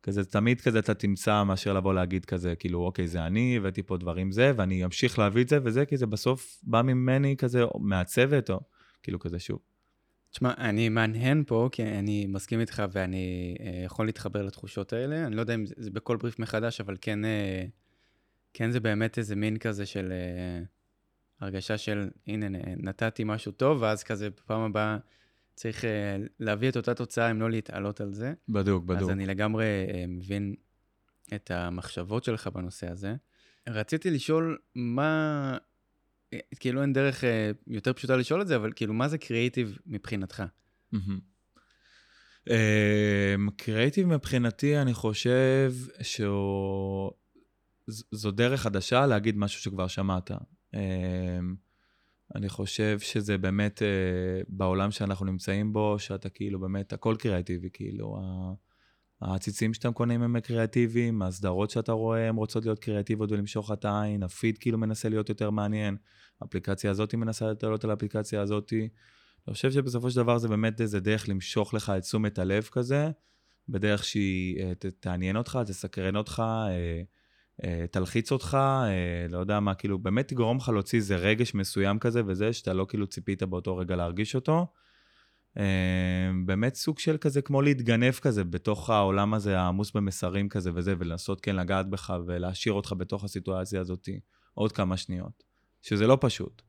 [0.04, 3.98] כזה, תמיד כזה אתה תמצא מאשר לבוא להגיד כזה, כאילו, אוקיי, זה אני, הבאתי פה
[3.98, 8.50] דברים זה, ואני אמשיך להביא את זה וזה, כי זה בסוף בא ממני כזה, מהצוות,
[8.50, 8.60] או
[9.04, 9.60] כאילו כזה שוב.
[10.32, 15.28] תשמע, אני מהנהן פה, כי אני מסכים איתך ואני אה, יכול להתחבר לתחושות האלה.
[15.28, 17.66] אני לא יודע אם זה, זה בכל בריף מחדש, אבל כן, אה,
[18.54, 20.64] כן זה באמת איזה מין כזה של אה,
[21.40, 24.98] הרגשה של, הנה, נתתי משהו טוב, ואז כזה בפעם הבאה
[25.56, 28.34] צריך אה, להביא את אותה תוצאה, אם לא להתעלות על זה.
[28.50, 29.02] בדוק, בדוק.
[29.02, 30.56] אז אני לגמרי אה, מבין
[31.36, 33.16] את המחשבות שלך בנושא הזה.
[33.70, 35.58] רציתי לשאול מה,
[36.60, 40.44] כאילו אין דרך אה, יותר פשוטה לשאול את זה, אבל כאילו, מה זה קריאיטיב מבחינתך?
[43.58, 47.12] קריאיטיב מבחינתי, אני חושב שזו
[48.32, 50.32] דרך חדשה להגיד משהו שכבר שמעת.
[52.36, 53.82] אני חושב שזה באמת
[54.48, 58.17] בעולם שאנחנו נמצאים בו, שאתה כאילו באמת, הכל קריאטיבי, כאילו,
[59.22, 64.24] העציצים שאתם קונים הם קריאטיביים, הסדרות שאתה רואה הן רוצות להיות קריאטיביות ולמשוך את העין,
[64.24, 65.98] הפיד כאילו מנסה להיות יותר מעניין,
[66.41, 68.74] האפליקציה הזאת מנסה להתעלות על האפליקציה הזאת.
[69.48, 73.12] אני חושב שבסופו של דבר זה באמת איזה דרך למשוך לך את תשומת הלב כזה,
[73.70, 77.02] בדרך שהיא אה, תעניין אותך, תסקרן אותך, אה, אה,
[77.92, 78.58] תלחיץ אותך,
[79.30, 82.86] לא יודע מה, כאילו באמת תגרום לך להוציא איזה רגש מסוים כזה וזה, שאתה לא
[82.90, 84.68] כאילו ציפית באותו רגע להרגיש אותו.
[85.58, 90.96] אמ, באמת סוג של כזה, כמו להתגנב כזה, בתוך העולם הזה העמוס במסרים כזה וזה,
[90.98, 94.10] ולנסות כן לגעת בך ולהשאיר אותך בתוך הסיטואציה הזאת
[94.54, 95.44] עוד כמה שניות,
[95.82, 96.62] שזה לא פשוט.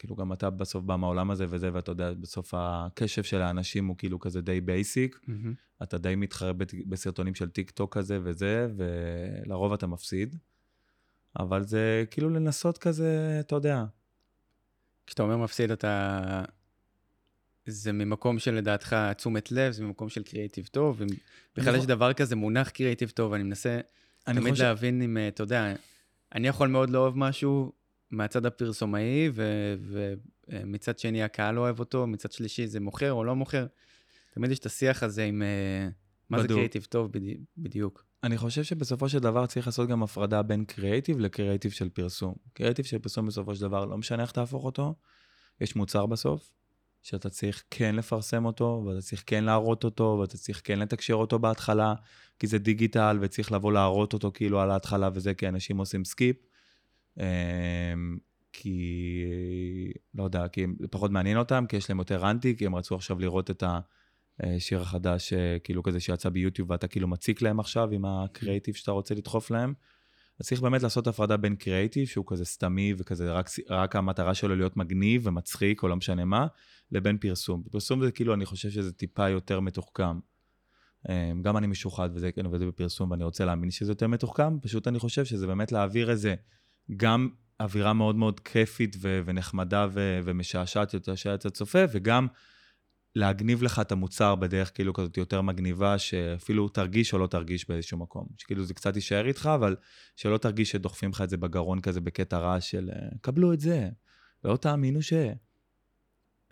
[0.00, 3.96] כאילו גם אתה בסוף בא מהעולם הזה וזה, ואתה יודע, בסוף הקשב של האנשים הוא
[3.96, 5.20] כאילו כזה די basic.
[5.24, 5.82] Mm-hmm.
[5.82, 6.52] אתה די מתחרה
[6.86, 10.36] בסרטונים של טיק טוק כזה וזה, ולרוב אתה מפסיד.
[11.38, 13.84] אבל זה כאילו לנסות כזה, אתה יודע,
[15.06, 16.44] כשאתה אומר מפסיד, אתה...
[17.66, 21.02] זה ממקום שלדעתך תשומת לב, זה ממקום של קריאיטיב טוב,
[21.56, 23.80] ובכלל יש דבר כזה, מונח קריאיטיב טוב, אני מנסה
[24.26, 24.64] אני תמיד חושב...
[24.64, 25.74] להבין אם, אתה יודע,
[26.34, 27.79] אני יכול מאוד לאהוב משהו
[28.10, 29.30] מהצד הפרסומאי,
[30.48, 33.66] ומצד שני הקהל לא אוהב אותו, מצד שלישי זה מוכר או לא מוכר.
[34.34, 35.88] תמיד יש את השיח הזה עם אה,
[36.30, 36.48] מה בדוק.
[36.48, 37.10] זה קריאיטיב טוב
[37.58, 38.04] בדיוק.
[38.24, 42.34] אני חושב שבסופו של דבר צריך לעשות גם הפרדה בין קריאיטיב לקריאיטיב של פרסום.
[42.52, 44.94] קריאיטיב של פרסום בסופו של דבר, לא משנה איך תהפוך אותו,
[45.60, 46.52] יש מוצר בסוף,
[47.02, 51.38] שאתה צריך כן לפרסם אותו, ואתה צריך כן להראות אותו, ואתה צריך כן לתקשר אותו
[51.38, 51.94] בהתחלה,
[52.38, 56.36] כי זה דיגיטל, וצריך לבוא להראות אותו כאילו על ההתחלה וזה, כי אנשים עושים skip.
[57.18, 58.18] אמ,
[58.52, 59.24] כי,
[60.14, 62.94] לא יודע, כי זה פחות מעניין אותם, כי יש להם יותר אנטי, כי הם רצו
[62.94, 63.80] עכשיו לראות את ה...
[64.44, 68.74] אה, שיר החדש, אה, כאילו כזה שיצא ביוטיוב ואתה כאילו מציק להם עכשיו עם הקריאיטיב
[68.74, 69.74] שאתה רוצה לדחוף להם.
[70.40, 74.56] אז צריך באמת לעשות הפרדה בין קריאיטיב, שהוא כזה סתמי וכזה רק, רק המטרה שלו
[74.56, 76.46] להיות מגניב ומצחיק או לא משנה מה,
[76.92, 77.62] לבין פרסום.
[77.70, 80.18] פרסום זה כאילו, אני חושב שזה טיפה יותר מתוחכם.
[81.08, 84.88] אה, גם אני משוחד וזה, אני עובד בפרסום ואני רוצה להאמין שזה יותר מתוחכם, פשוט
[84.88, 86.34] אני חושב שזה באמת להעביר איזה,
[86.96, 87.28] גם
[87.60, 92.26] אווירה מאוד מאוד כיפית ו- ונחמדה ו- ומשעשעת יותר שאתה צופה, וגם
[93.14, 97.98] להגניב לך את המוצר בדרך כאילו כזאת יותר מגניבה, שאפילו תרגיש או לא תרגיש באיזשהו
[97.98, 98.26] מקום.
[98.38, 99.76] שכאילו זה קצת יישאר איתך, אבל
[100.16, 103.88] שלא תרגיש שדוחפים לך את זה בגרון כזה בקטע רע של אה, קבלו את זה,
[104.44, 105.12] לא תאמינו ש...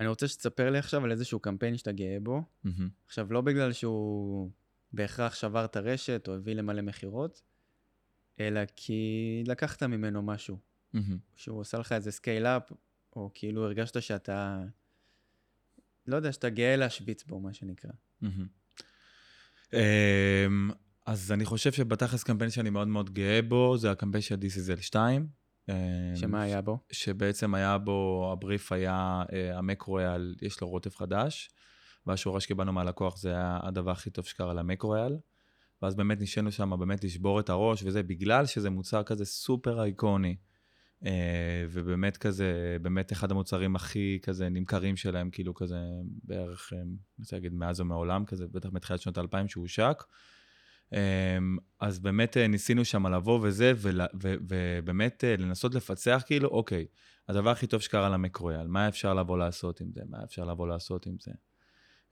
[0.01, 2.43] אני רוצה שתספר לי עכשיו על איזשהו קמפיין שאתה גאה בו.
[2.67, 2.69] Mm-hmm.
[3.07, 4.51] עכשיו, לא בגלל שהוא
[4.93, 7.43] בהכרח שבר את הרשת או הביא למלא מכירות,
[8.41, 10.59] אלא כי לקחת ממנו משהו.
[10.95, 10.99] Mm-hmm.
[11.37, 12.73] שהוא עושה לך איזה scale-up,
[13.17, 14.65] או כאילו הרגשת שאתה
[16.07, 17.91] לא יודע, שאתה גאה להשוויץ בו, מה שנקרא.
[19.73, 20.71] אמ,
[21.07, 24.81] אז אני חושב שבתכלס קמפיין שאני מאוד מאוד גאה בו, זה הקמפיין של This is
[24.81, 24.97] L2.
[25.69, 25.75] אמ,
[26.17, 26.79] שמה היה בו?
[26.93, 31.51] שבעצם היה בו, הבריף היה, אה, המקרויאל, יש לו רוטב חדש,
[32.07, 35.17] והשורה שקיבלנו מהלקוח זה היה הדבר הכי טוב שקרה למקרויאל.
[35.83, 40.37] ואז באמת נשארנו שם באמת לשבור את הראש, וזה בגלל שזה מוצר כזה סופר אייקוני.
[41.07, 45.77] אה, ובאמת כזה, באמת אחד המוצרים הכי כזה נמכרים שלהם, כאילו כזה
[46.25, 50.05] בערך, אה, אני רוצה להגיד, מאז ומעולם, כזה בטח מתחילת שנות האלפיים שהוא הושק.
[50.93, 51.39] אה,
[51.81, 53.73] אז באמת ניסינו שם לבוא וזה,
[54.15, 56.87] ובאמת לנסות לפצח כאילו, אוקיי,
[57.29, 60.01] הדבר הכי טוב שקרה למקרויאל, מה אפשר לבוא לעשות עם זה?
[60.09, 61.33] מה אפשר לבוא לעשות עם זה?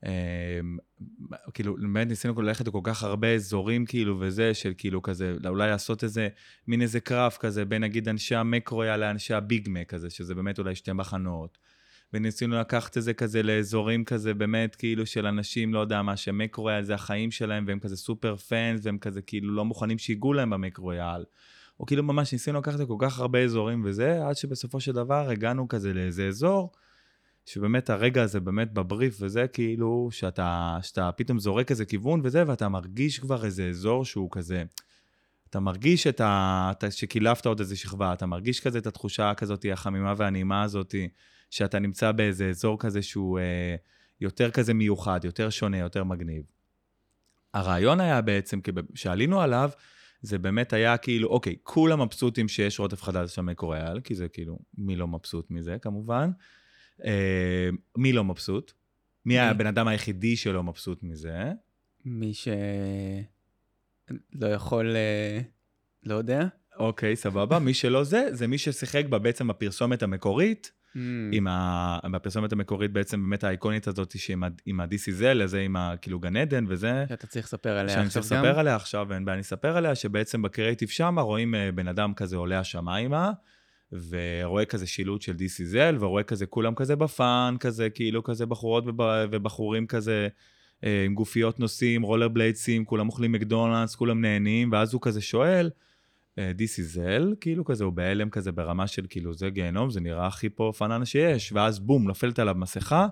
[0.05, 0.11] אמ,
[1.55, 6.05] כאילו, באמת ניסינו ללכת לכל כך הרבה אזורים, כאילו, וזה, של כאילו כזה, אולי לעשות
[6.05, 6.29] איזה,
[6.69, 10.75] מין איזה קראפ כזה, בין נגיד אנשי המקרויה לאנשי הביג מק כזה, שזה באמת אולי
[10.75, 11.59] שתי מחנות.
[12.13, 16.83] וניסינו לקחת את זה כזה לאזורים כזה, באמת, כאילו, של אנשים, לא יודע מה, שמקרויה
[16.83, 21.25] זה החיים שלהם, והם כזה סופר פאנס, והם כזה כאילו לא מוכנים שיגעו להם במקרויאל.
[21.81, 25.29] או כאילו ממש ניסינו לקחת את כל כך הרבה אזורים וזה, עד שבסופו של דבר
[25.31, 26.73] הגענו כזה לאיזה אזור,
[27.47, 32.69] שבאמת הרגע הזה באמת בבריף וזה כאילו, שאתה, שאתה פתאום זורק איזה כיוון וזה, ואתה
[32.69, 34.65] מרגיש כבר איזה אזור שהוא כזה,
[35.51, 36.73] אתה מרגיש את ה...
[36.91, 40.95] שקילפת עוד איזה שכבה, אתה מרגיש כזה את התחושה כזאת, החמימה והנעימה הזאת,
[41.51, 43.77] שאתה נמצא באיזה אזור כזה שהוא אה,
[44.21, 46.43] יותר כזה מיוחד, יותר שונה, יותר מגניב.
[47.55, 48.61] הרעיון היה בעצם,
[48.95, 49.71] כשעלינו עליו,
[50.23, 54.59] זה באמת היה כאילו, אוקיי, כולם מבסוטים שיש רוטף חדש של מקוריאל, כי זה כאילו,
[54.79, 56.31] מי לא מבסוט מזה כמובן.
[57.05, 58.73] אה, מי לא מבסוט?
[59.25, 61.53] מי הבן אדם היחידי שלא מבסוט מזה?
[62.05, 62.49] מי ש...
[64.33, 64.97] לא יכול...
[64.97, 65.41] אה,
[66.05, 66.47] לא יודע.
[66.79, 67.59] אוקיי, סבבה.
[67.59, 70.73] מי שלא זה, זה מי ששיחק בה בעצם בפרסומת המקורית.
[70.97, 70.99] Mm.
[71.33, 71.99] עם ה...
[72.13, 74.43] בפרסומת המקורית בעצם באמת האיקונית הזאת שעם
[75.43, 75.95] הזה עם ה...
[76.03, 77.05] כאילו גן עדן וזה.
[77.09, 78.11] שאתה צריך לספר עליה עכשיו גם.
[78.11, 81.73] שאני צריך לספר עליה עכשיו, ואין בעיה, אני אספר עליה, שבעצם בקריאיטיב שמה רואים אה,
[81.73, 83.33] בן אדם כזה עולה השמיימה,
[83.93, 88.85] ורואה כזה שילוט של DCZ, ורואה כזה כולם כזה בפאן, כזה כאילו כזה בחורות
[89.31, 90.29] ובחורים כזה.
[90.85, 95.71] אה, עם גופיות נוסעים, רולר בליידסים, כולם אוכלים מקדונלדס, כולם נהנים, ואז הוא כזה שואל,
[96.39, 100.01] אה, This is hell, כאילו כזה, הוא בהלם כזה ברמה של כאילו זה גיהנום, זה
[100.01, 103.07] נראה הכי פה פננה שיש, ואז בום, נופלת עליו מסכה,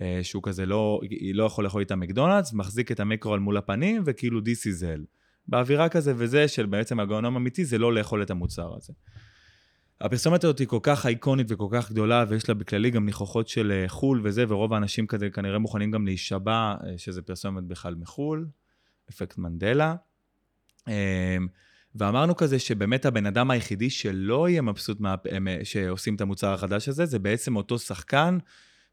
[0.00, 1.00] אה, שהוא כזה לא,
[1.34, 4.84] לא יכול לאכול איתה מקדונלדס, מחזיק את המיקרו על מול הפנים, וכאילו This is.
[5.48, 8.92] באווירה כזה וזה של בעצם הגיהנום אמיתי, זה לא לאכול את המוצר הזה.
[10.00, 13.72] הפרסומת הזאת היא כל כך אייקונית וכל כך גדולה, ויש לה בכללי גם ניחוחות של
[13.72, 18.46] אה, חו"ל וזה, ורוב האנשים כזה כנראה מוכנים גם להישבע אה, שזה פרסומת בכלל מחו"ל,
[19.10, 19.94] אפקט מנדלה.
[20.88, 20.92] אמ,
[21.94, 26.88] ואמרנו כזה שבאמת הבן אדם היחידי שלא יהיה מבסוט מה, אה, שעושים את המוצר החדש
[26.88, 28.38] הזה, זה בעצם אותו שחקן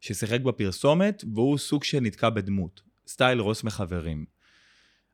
[0.00, 4.37] ששיחק בפרסומת, והוא סוג של נתקע בדמות, סטייל רוס מחברים.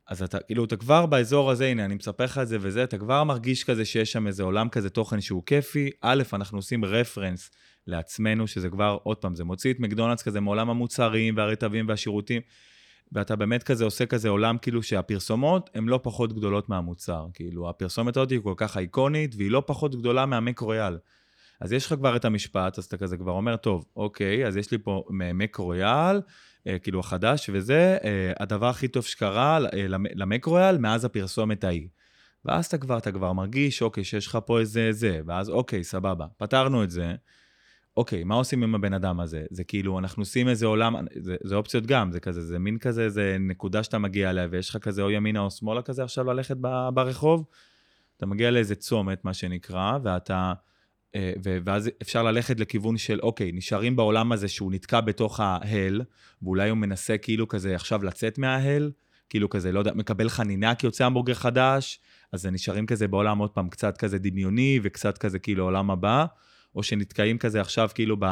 [0.08, 2.98] אז אתה, כאילו, אתה כבר באזור הזה, הנה, אני מספר לך את זה וזה, אתה
[2.98, 5.90] כבר מרגיש כזה שיש שם איזה עולם כזה תוכן שהוא כיפי.
[6.00, 7.50] א', אנחנו עושים רפרנס
[7.86, 12.42] לעצמנו, שזה כבר, עוד פעם, זה מוציא את מקדונלדס כזה מעולם המוצרים והרטבים והשירותים,
[13.12, 17.26] ואתה באמת כזה עושה כזה עולם, כאילו, שהפרסומות הן לא פחות גדולות מהמוצר.
[17.34, 20.98] כאילו, הפרסומת הזאת היא כל כך אייקונית, והיא לא פחות גדולה מהמק רויאל.
[21.60, 24.70] אז יש לך כבר את המשפט, אז אתה כזה כבר אומר, טוב, אוקיי, אז יש
[24.70, 26.20] לי פה מק רויאל, אה,
[26.82, 31.88] כאילו החדש וזה, אה, הדבר הכי טוב שקרה אה, למקרויאל מאז הפרסומת ההיא.
[32.44, 36.26] ואז אתה כבר, אתה כבר מרגיש, אוקיי, שיש לך פה איזה זה, ואז אוקיי, סבבה,
[36.36, 37.14] פתרנו את זה.
[37.96, 39.44] אוקיי, מה עושים עם הבן אדם הזה?
[39.50, 43.08] זה כאילו, אנחנו עושים איזה עולם, זה, זה אופציות גם, זה כזה, זה מין כזה,
[43.08, 46.56] זה נקודה שאתה מגיע אליה, ויש לך כזה או ימינה או שמאלה כזה עכשיו ללכת
[46.94, 47.44] ברחוב.
[48.16, 50.52] אתה מגיע לאיזה צומת, מה שנקרא, ואתה...
[51.14, 51.32] אה,
[51.64, 56.02] ואז אפשר ללכת לכיוון של, אוקיי, נשארים בעולם הזה שהוא נתקע בתוך ההל,
[56.42, 58.90] ואולי הוא מנסה כאילו כזה עכשיו לצאת מההל,
[59.28, 62.00] כאילו כזה, לא יודע, מקבל חנינה כי יוצא המבורגר חדש,
[62.32, 66.26] אז נשארים כזה בעולם עוד פעם קצת כזה דמיוני וקצת כזה כאילו עולם הבא,
[66.74, 68.26] או שנתקעים כזה עכשיו כאילו, ב...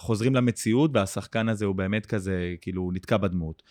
[0.00, 3.62] חוזרים למציאות והשחקן הזה הוא באמת כזה, כאילו, נתקע בדמות.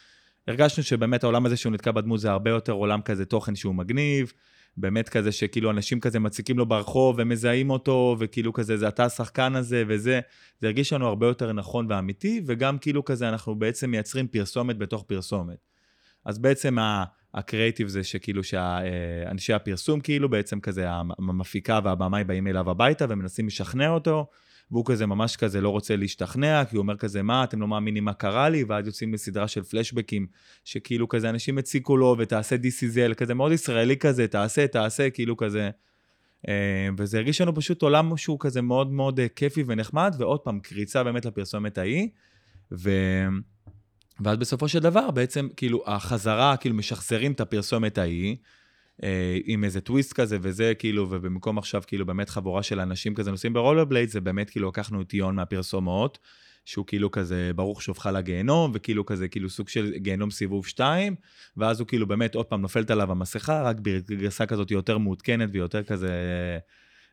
[0.47, 4.33] הרגשנו שבאמת העולם הזה שהוא נתקע בדמות זה הרבה יותר עולם כזה תוכן שהוא מגניב,
[4.77, 9.55] באמת כזה שכאילו אנשים כזה מציקים לו ברחוב ומזהים אותו, וכאילו כזה, זה אתה השחקן
[9.55, 10.19] הזה וזה,
[10.61, 15.03] זה הרגיש לנו הרבה יותר נכון ואמיתי, וגם כאילו כזה אנחנו בעצם מייצרים פרסומת בתוך
[15.03, 15.57] פרסומת.
[16.25, 16.77] אז בעצם
[17.33, 23.89] הקריאיטיב זה שכאילו שאנשי הפרסום כאילו בעצם כזה המפיקה והבמאי באים אליו הביתה ומנסים לשכנע
[23.89, 24.27] אותו,
[24.71, 28.05] והוא כזה ממש כזה לא רוצה להשתכנע, כי הוא אומר כזה, מה, אתם לא מאמינים
[28.05, 28.63] מה קרה לי?
[28.63, 30.27] ואז יוצאים לסדרה של פלשבקים,
[30.63, 35.69] שכאילו כזה אנשים הציקו לו, ותעשה DCZL, כזה מאוד ישראלי כזה, תעשה, תעשה, כאילו כזה.
[36.47, 40.59] אה, וזה הרגיש לנו פשוט עולם שהוא כזה מאוד מאוד אה, כיפי ונחמד, ועוד פעם,
[40.59, 42.09] קריצה באמת לפרסומת ההיא.
[42.71, 42.91] ו...
[44.19, 48.35] ואז בסופו של דבר, בעצם, כאילו, החזרה, כאילו, משחזרים את הפרסומת ההיא,
[49.45, 53.53] עם איזה טוויסט כזה וזה, כאילו, ובמקום עכשיו, כאילו, באמת חבורה של אנשים כזה נוסעים
[53.53, 56.19] ברולר בלייד, זה באמת, כאילו, לקחנו את יון מהפרסומות,
[56.65, 61.15] שהוא כאילו כזה, ברוך שובך לגיהנום, וכאילו כזה, כאילו, סוג של גיהנום סיבוב 2,
[61.57, 65.83] ואז הוא כאילו באמת, עוד פעם, נופלת עליו המסכה, רק בגרסה כזאת יותר מעודכנת ויותר
[65.83, 66.09] כזה...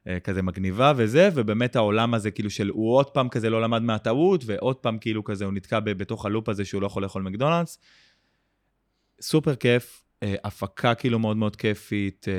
[0.07, 3.83] אה, כזה מגניבה וזה, ובאמת העולם הזה כאילו של הוא עוד פעם כזה לא למד
[3.83, 7.79] מהטעות, ועוד פעם כאילו כזה הוא נתקע בתוך הלופ הזה שהוא לא יכול לאכול מקדונלדס.
[9.21, 10.12] סופר כיף, אה,
[10.44, 12.35] הפקה כאילו מאוד מאוד כיפית, אה,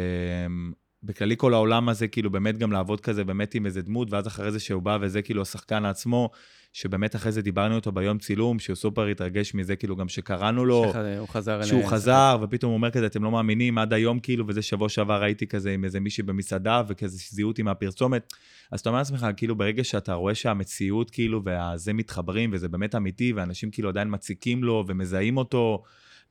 [1.04, 4.52] בכללי כל העולם הזה, כאילו באמת גם לעבוד כזה באמת עם איזה דמות, ואז אחרי
[4.52, 6.30] זה שהוא בא וזה כאילו השחקן עצמו,
[6.74, 10.84] שבאמת אחרי זה דיברנו איתו ביום צילום, שהוא סופר התרגש מזה, כאילו גם שקראנו לו,
[10.84, 11.64] שהוא חזר.
[11.64, 15.22] שהוא חזר, ופתאום הוא אומר כזה, אתם לא מאמינים, עד היום כאילו, וזה שבוע שעבר
[15.22, 18.34] ראיתי כזה עם איזה מישהי במסעדה, וכזה זיהו אותי מהפרסומת.
[18.72, 23.34] אז אתה אומר לעצמך, כאילו ברגע שאתה רואה שהמציאות כאילו, והזה מתחברים, וזה באמת אמיתי,
[23.34, 25.84] ואנשים כאילו עדיין מציקים לו ומזהים אותו,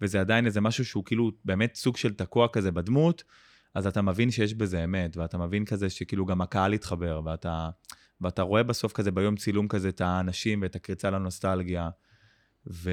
[0.03, 3.25] וזה עדיין איזה משהו שהוא כאילו באמת סוג של תקוע כזה בדמות,
[3.75, 7.71] אז אתה מבין שיש בזה אמת, ואתה מבין כזה שכאילו גם הקהל יתחבר, ואתה...
[8.21, 11.91] ואתה רואה בסוף כזה ביום צילום כזה את האנשים ואת הקריצה לנוסטלגיה.
[12.71, 12.91] ו...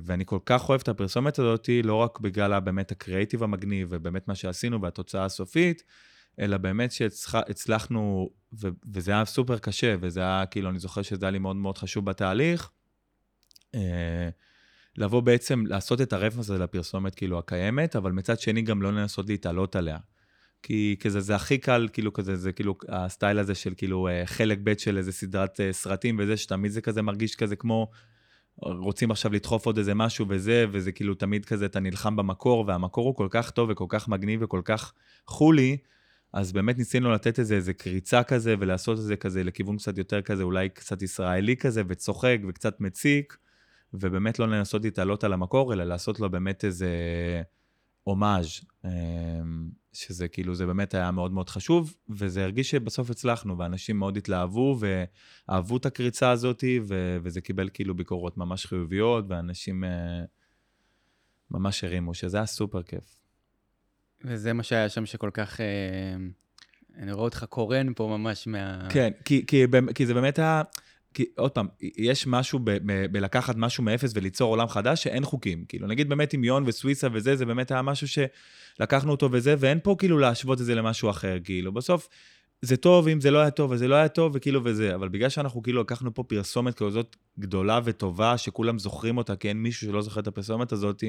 [0.00, 4.34] ואני כל כך אוהב את הפרסומת הזאת, לא רק בגלל באמת הקריאיטיב המגניב ובאמת מה
[4.34, 5.82] שעשינו והתוצאה הסופית,
[6.40, 8.68] אלא באמת שהצלחנו, ו...
[8.92, 12.04] וזה היה סופר קשה, וזה היה, כאילו, אני זוכר שזה היה לי מאוד מאוד חשוב
[12.04, 12.70] בתהליך,
[13.74, 14.28] אה,
[14.98, 19.28] לבוא בעצם, לעשות את הרפרנס הזה לפרסומת, כאילו, הקיימת, אבל מצד שני גם לא לנסות
[19.28, 19.98] להתעלות עליה.
[20.62, 24.58] כי כזה זה הכי קל, כאילו כזה, זה כאילו הסטייל הזה של כאילו אה, חלק
[24.62, 27.90] ב' של איזה סדרת אה, סרטים וזה, שתמיד זה כזה מרגיש כזה כמו,
[28.62, 33.06] רוצים עכשיו לדחוף עוד איזה משהו וזה, וזה כאילו תמיד כזה, אתה נלחם במקור, והמקור
[33.06, 34.92] הוא כל כך טוב וכל כך מגניב וכל כך
[35.26, 35.76] חולי,
[36.32, 40.22] אז באמת ניסינו לתת איזה, איזה קריצה כזה, ולעשות את זה כזה לכיוון קצת יותר
[40.22, 43.36] כזה, אולי קצת ישראלי כזה, וצוחק וקצת מציק,
[43.94, 46.90] ובאמת לא לנסות להתעלות על המקור, אלא לעשות לו באמת איזה
[48.02, 48.90] הומאז', אמ,
[49.92, 54.78] שזה כאילו, זה באמת היה מאוד מאוד חשוב, וזה הרגיש שבסוף הצלחנו, ואנשים מאוד התלהבו,
[55.48, 59.86] ואהבו את הקריצה הזאת, ו- וזה קיבל כאילו ביקורות ממש חיוביות, ואנשים uh,
[61.50, 63.20] ממש הרימו, שזה היה סופר כיף.
[64.24, 65.60] וזה מה שהיה שם שכל כך...
[65.60, 65.62] Uh,
[66.98, 68.88] אני רואה אותך קורן פה ממש מה...
[68.90, 70.62] כן, כי, כי, כי זה באמת היה...
[71.16, 75.64] כי עוד פעם, יש משהו ב, ב, בלקחת משהו מאפס וליצור עולם חדש שאין חוקים.
[75.68, 79.78] כאילו, נגיד באמת עם יון וסוויסה וזה, זה באמת היה משהו שלקחנו אותו וזה, ואין
[79.82, 81.72] פה כאילו להשוות את זה למשהו אחר, כאילו.
[81.72, 82.08] בסוף,
[82.62, 84.94] זה טוב, אם זה לא היה טוב, אז זה לא היה טוב, וכאילו וזה.
[84.94, 89.56] אבל בגלל שאנחנו כאילו לקחנו פה פרסומת כזאת גדולה וטובה, שכולם זוכרים אותה, כי אין
[89.56, 91.04] מישהו שלא זוכר את הפרסומת הזאת,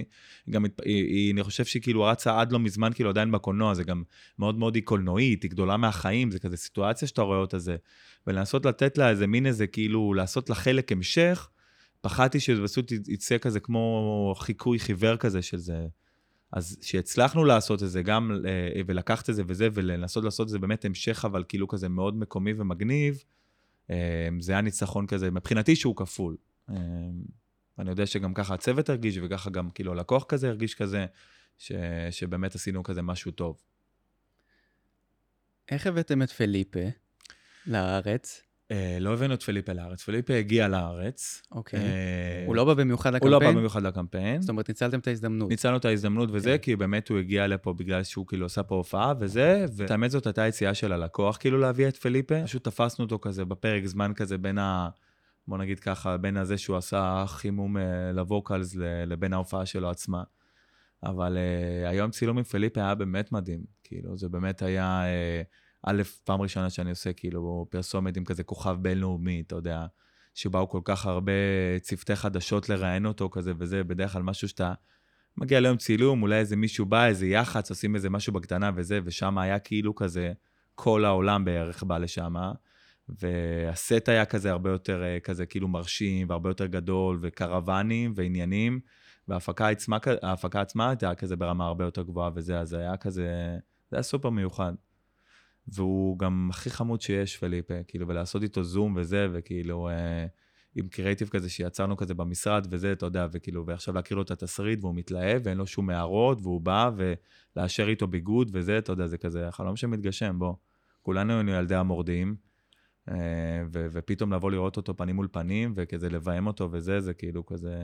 [0.50, 3.84] גם, היא, היא, אני חושב שהיא כאילו רצה עד לא מזמן, כאילו עדיין בקולנוע, זה
[3.84, 4.04] גם
[4.40, 7.76] מאוד מאוד היא קולנועית, היא גדולה מהחיים, זה כזה סיטואציה שאתה רואה אותה זה.
[8.28, 11.50] ולנסות לתת לה איזה מין איזה, כאילו, לעשות לה חלק המשך,
[12.02, 15.88] פחדתי שזה פשוט יצא כזה כמו חיקוי חיוור כזה של זה.
[16.52, 20.60] אז שהצלחנו לעשות את זה גם, אה, ולקחת את זה וזה, ולנסות לעשות את זה
[20.60, 23.24] באמת המשך, אבל כאילו כזה מאוד מקומי ומגניב,
[23.90, 26.38] אה, זה היה ניצחון כזה, מבחינתי שהוא כפול.
[26.70, 26.76] אה,
[27.80, 31.06] אני יודע שגם ככה הצוות הרגיש, וככה גם כאילו הלקוח כזה הרגיש כזה,
[31.58, 31.72] ש,
[32.12, 33.62] שבאמת עשינו כזה משהו טוב.
[35.72, 36.80] איך הבאתם את פליפה
[37.66, 38.47] לארץ?
[38.72, 41.42] אה, לא הבאנו את פליפה לארץ, פליפה הגיע לארץ.
[41.52, 41.80] אוקיי.
[41.80, 43.34] אה, הוא לא בא במיוחד לקמפיין?
[43.34, 44.42] הוא לא בא במיוחד לקמפיין.
[44.42, 45.50] זאת אומרת, ניצלתם את ההזדמנות.
[45.50, 46.58] ניצלנו את ההזדמנות וזה, כן.
[46.58, 50.28] כי באמת הוא הגיע לפה בגלל שהוא כאילו עשה פה הופעה וזה, ואת האמת זאת
[50.28, 52.44] הייתה יציאה של הלקוח, כאילו להביא את פליפה.
[52.44, 54.90] פשוט תפסנו אותו כזה בפרק זמן כזה בין ה...
[55.48, 58.76] בוא נגיד ככה, בין הזה שהוא עשה חימום אה, לווקלס
[59.08, 60.24] לבין ההופעה שלו עצמה.
[61.04, 61.38] אבל
[61.86, 63.64] היום צילום עם פליפה היה באמת מדהים.
[63.84, 65.04] כאילו, זה באמת היה...
[65.84, 69.86] א', פעם ראשונה שאני עושה כאילו פרסומת עם כזה כוכב בינלאומי, אתה יודע,
[70.34, 71.32] שבאו כל כך הרבה
[71.82, 74.74] צוותי חדשות לראיין אותו כזה וזה, בדרך כלל משהו שאתה
[75.38, 79.38] מגיע ליום צילום, אולי איזה מישהו בא, איזה יח"צ, עושים איזה משהו בקטנה וזה, ושם
[79.38, 80.34] היה כאילו כזה,
[80.76, 82.36] כל העולם בערך בא לשם,
[83.10, 88.80] והסט היה כזה הרבה יותר אה, כזה כאילו מרשים, והרבה יותר גדול, וקרוונים ועניינים,
[89.28, 89.98] וההפקה עצמה,
[90.54, 93.58] עצמה הייתה כזה ברמה הרבה יותר גבוהה וזה, אז היה כזה,
[93.92, 94.74] זה היה סופר מיוחד.
[95.68, 100.26] והוא גם הכי חמוד שיש, פליפה, כאילו, ולעשות איתו זום וזה, וכאילו, אה,
[100.76, 104.80] עם קריאיטיב כזה שיצרנו כזה במשרד וזה, אתה יודע, וכאילו, ועכשיו להקריא לו את התסריט,
[104.82, 106.92] והוא מתלהב, ואין לו שום הערות, והוא בא,
[107.56, 110.54] ולאשר איתו ביגוד וזה, אתה יודע, זה כזה החלום שמתגשם, בוא.
[111.02, 112.36] כולנו היינו ילדי המורדים,
[113.10, 113.16] אה,
[113.74, 117.76] ו- ופתאום לבוא לראות אותו פנים מול פנים, וכזה לביים אותו וזה, זה כאילו כזה,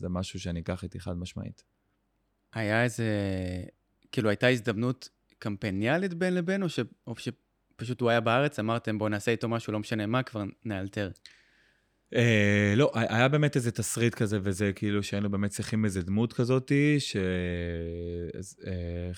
[0.00, 1.64] זה משהו שאני אקח איתי חד משמעית.
[2.54, 3.04] היה איזה,
[4.12, 5.08] כאילו, הייתה הזדמנות
[5.38, 6.80] קמפיינלית בין לבין, או, ש...
[7.06, 11.10] או שפשוט הוא היה בארץ, אמרתם בואו נעשה איתו משהו, לא משנה מה, כבר נאלתר?
[12.14, 17.00] אה, לא, היה באמת איזה תסריט כזה, וזה כאילו שהיינו באמת צריכים איזה דמות כזאתי,
[17.00, 17.16] ש...
[18.66, 19.10] אה,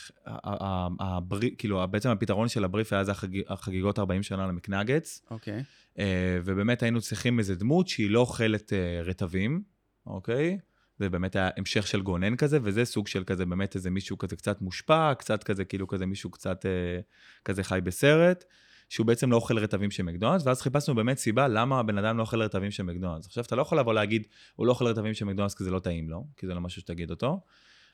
[1.58, 3.28] כאילו, בעצם הפתרון של הבריף היה זה החג...
[3.48, 5.22] החגיגות 40 שנה למקנגץ.
[5.30, 5.62] אוקיי.
[5.98, 9.62] אה, ובאמת היינו צריכים איזה דמות שהיא לא אוכלת אה, רטבים,
[10.06, 10.58] אוקיי?
[11.00, 14.36] זה באמת היה המשך של גונן כזה, וזה סוג של כזה, באמת איזה מישהו כזה
[14.36, 17.00] קצת מושפע, קצת כזה, כאילו כזה מישהו קצת אה,
[17.44, 18.44] כזה חי בסרט,
[18.88, 22.22] שהוא בעצם לא אוכל רטבים של מקדונלדס, ואז חיפשנו באמת סיבה למה הבן אדם לא
[22.22, 23.26] אוכל רטבים של מקדונלדס.
[23.26, 25.78] עכשיו, אתה לא יכול לבוא להגיד, הוא לא אוכל רטבים של מקדונלדס כי זה לא
[25.78, 27.40] טעים לו, כי זה לא משהו שתגיד אותו.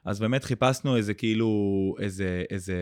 [0.05, 1.51] אז באמת חיפשנו איזה כאילו,
[2.01, 2.77] איזה, איזה,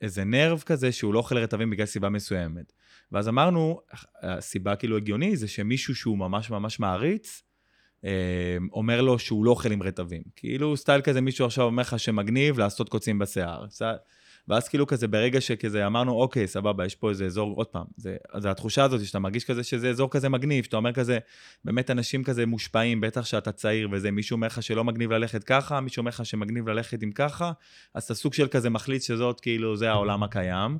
[0.00, 2.72] איזה נרב כזה שהוא לא אוכל רטבים בגלל סיבה מסוימת.
[3.12, 3.80] ואז אמרנו,
[4.22, 7.42] הסיבה כאילו הגיוני זה שמישהו שהוא ממש ממש מעריץ,
[8.72, 10.22] אומר לו שהוא לא אוכל עם רטבים.
[10.36, 13.66] כאילו סטייל כזה מישהו עכשיו אומר לך שמגניב לעשות קוצים בשיער.
[14.48, 18.16] ואז כאילו כזה ברגע שכזה אמרנו אוקיי סבבה יש פה איזה אזור עוד פעם זה,
[18.38, 21.18] זה התחושה הזאת שאתה מרגיש כזה שזה אזור כזה מגניב שאתה אומר כזה
[21.64, 25.80] באמת אנשים כזה מושפעים בטח שאתה צעיר וזה מישהו אומר לך שלא מגניב ללכת ככה
[25.80, 27.52] מישהו אומר לך שמגניב ללכת עם ככה
[27.94, 30.78] אז אתה סוג של כזה מחליט שזאת כאילו זה העולם הקיים.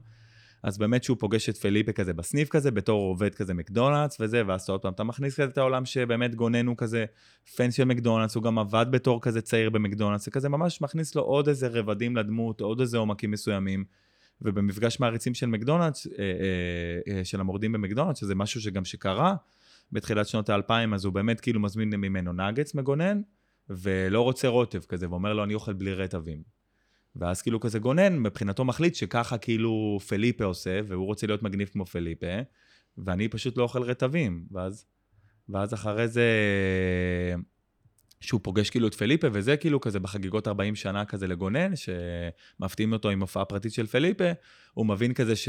[0.67, 4.69] אז באמת שהוא פוגש את פליפה כזה בסניף כזה, בתור עובד כזה מקדונלדס וזה, ואז
[4.69, 7.05] עוד פעם אתה מכניס כזה את העולם שבאמת גונן הוא כזה
[7.57, 11.23] פן של מקדונלדס, הוא גם עבד בתור כזה צעיר במקדונלדס, זה כזה ממש מכניס לו
[11.23, 13.85] עוד איזה רבדים לדמות, עוד איזה עומקים מסוימים.
[14.43, 19.35] ובמפגש מעריצים של מקדונלדס, אה, אה, אה, של המורדים במקדונלדס, שזה משהו שגם שקרה
[19.93, 23.21] בתחילת שנות האלפיים, אז הוא באמת כאילו מזמין ממנו נאגץ מגונן,
[23.71, 26.56] ולא רוצה רוטב כזה, ואומר לו, אני אוכל בלי רטבים.
[27.19, 31.87] ואז כאילו כזה גונן, מבחינתו מחליט שככה כאילו פליפה עושה, והוא רוצה להיות מגניב כמו
[31.87, 32.27] פליפה,
[32.99, 34.47] ואני פשוט לא אוכל רטבים.
[34.53, 34.87] ואז,
[35.49, 36.31] ואז אחרי זה,
[38.27, 43.11] שהוא פוגש כאילו את פליפה, וזה כאילו כזה בחגיגות 40 שנה כזה לגונן, שמפתיעים אותו
[43.11, 44.31] עם הופעה פרטית של פליפה,
[44.75, 45.49] הוא מבין כזה, ש...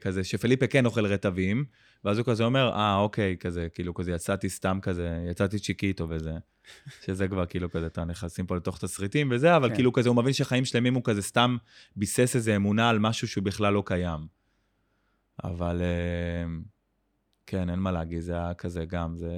[0.00, 1.64] כזה שפליפה כן אוכל רטבים,
[2.04, 6.32] ואז הוא כזה אומר, אה, אוקיי, כזה, כאילו, כזה יצאתי סתם כזה, יצאתי צ'יקיטו וזה.
[7.04, 9.74] שזה כבר כאילו כזה, אתה נכנסים פה לתוך תסריטים וזה, אבל כן.
[9.74, 11.56] כאילו כזה, הוא מבין שחיים שלמים הוא כזה סתם
[11.96, 14.20] ביסס איזה אמונה על משהו שהוא בכלל לא קיים.
[15.44, 16.50] אבל אה,
[17.50, 19.32] כן, אין מה להגיד, זה היה כזה גם, זה,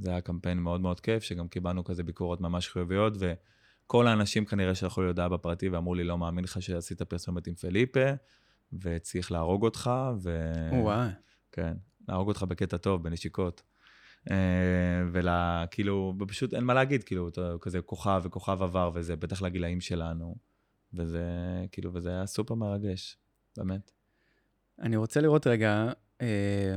[0.00, 4.74] זה היה קמפיין מאוד מאוד כיף, שגם קיבלנו כזה ביקורות ממש חיוביות, וכל האנשים כנראה
[4.74, 8.10] שלחו לי הודעה בפרטי ואמרו לי, לא מאמין לך שעשית פרסומת עם פליפה,
[8.72, 9.90] וצריך להרוג אותך,
[10.22, 10.52] ו...
[10.82, 11.08] וואי.
[11.52, 11.76] כן,
[12.08, 13.62] להרוג אותך בקטע טוב, בנשיקות.
[14.30, 14.36] אה,
[15.12, 19.80] ולה, כאילו, פשוט אין מה להגיד, כאילו, אתה כזה כוכב וכוכב עבר וזה, בטח לגילאים
[19.80, 20.36] שלנו,
[20.94, 21.24] וזה,
[21.72, 23.16] כאילו, וזה היה סופר מרגש,
[23.56, 23.90] באמת.
[24.78, 26.76] אני רוצה לראות רגע, אה,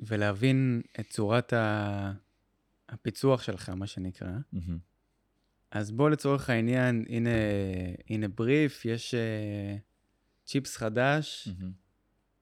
[0.00, 1.52] ולהבין את צורת
[2.88, 4.28] הפיצוח שלך, מה שנקרא.
[4.54, 4.58] Mm-hmm.
[5.70, 7.30] אז בוא לצורך העניין, הנה,
[8.10, 9.80] הנה בריף, יש uh,
[10.44, 11.64] צ'יפס חדש, mm-hmm.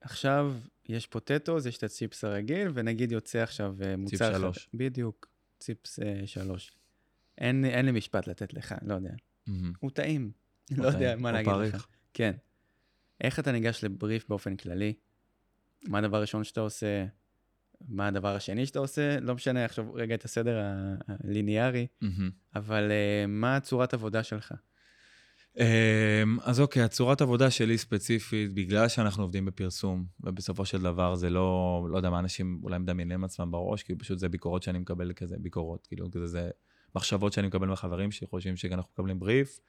[0.01, 4.17] עכשיו יש פוטטוס, יש את הצ'יפס הרגיל, ונגיד יוצא עכשיו uh, מוצר...
[4.17, 4.69] ציפס שלוש.
[4.73, 5.27] בדיוק,
[5.59, 6.77] ציפס uh, שלוש.
[7.37, 9.13] אין, אין לי משפט לתת לך, לא יודע.
[9.13, 9.51] Mm-hmm.
[9.79, 10.31] הוא טעים,
[10.69, 11.01] הוא לא טעים.
[11.01, 11.75] יודע מה להגיד פריך.
[11.75, 11.87] לך.
[12.13, 12.31] כן.
[13.21, 14.93] איך אתה ניגש לבריף באופן כללי?
[15.87, 17.05] מה הדבר הראשון שאתה עושה?
[17.87, 19.19] מה הדבר השני שאתה עושה?
[19.19, 20.61] לא משנה עכשיו רגע את הסדר
[21.07, 22.07] הליניארי, mm-hmm.
[22.55, 24.53] אבל uh, מה הצורת עבודה שלך?
[25.59, 31.29] אמ, אז אוקיי, הצורת עבודה שלי ספציפית, בגלל שאנחנו עובדים בפרסום, ובסופו של דבר זה
[31.29, 35.13] לא, לא יודע מה אנשים אולי מדמיינים עצמם בראש, כי פשוט זה ביקורות שאני מקבל
[35.13, 36.49] כזה, ביקורות, כאילו, כזה זה
[36.95, 39.59] מחשבות שאני מקבל מהחברים שחושבים שאנחנו מקבלים בריף,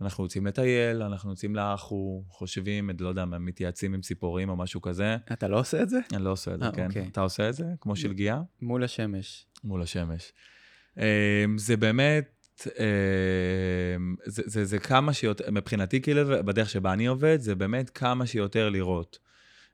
[0.00, 5.16] אנחנו יוצאים לטייל, אנחנו יוצאים לאחו, חושבים, לא יודע, מתייעצים עם ציפורים או משהו כזה.
[5.32, 5.98] אתה לא עושה את זה?
[6.12, 6.86] אני לא עושה את זה, 아, אה, כן.
[6.86, 7.08] אוקיי.
[7.12, 7.64] אתה עושה את זה?
[7.80, 8.42] כמו שלגיה?
[8.62, 9.46] מול השמש.
[9.64, 10.32] מול השמש.
[10.98, 11.02] אמ,
[11.58, 12.36] זה באמת...
[12.66, 18.26] אמ, זה, זה, זה כמה שיותר, מבחינתי כאילו, בדרך שבה אני עובד, זה באמת כמה
[18.26, 19.18] שיותר לראות.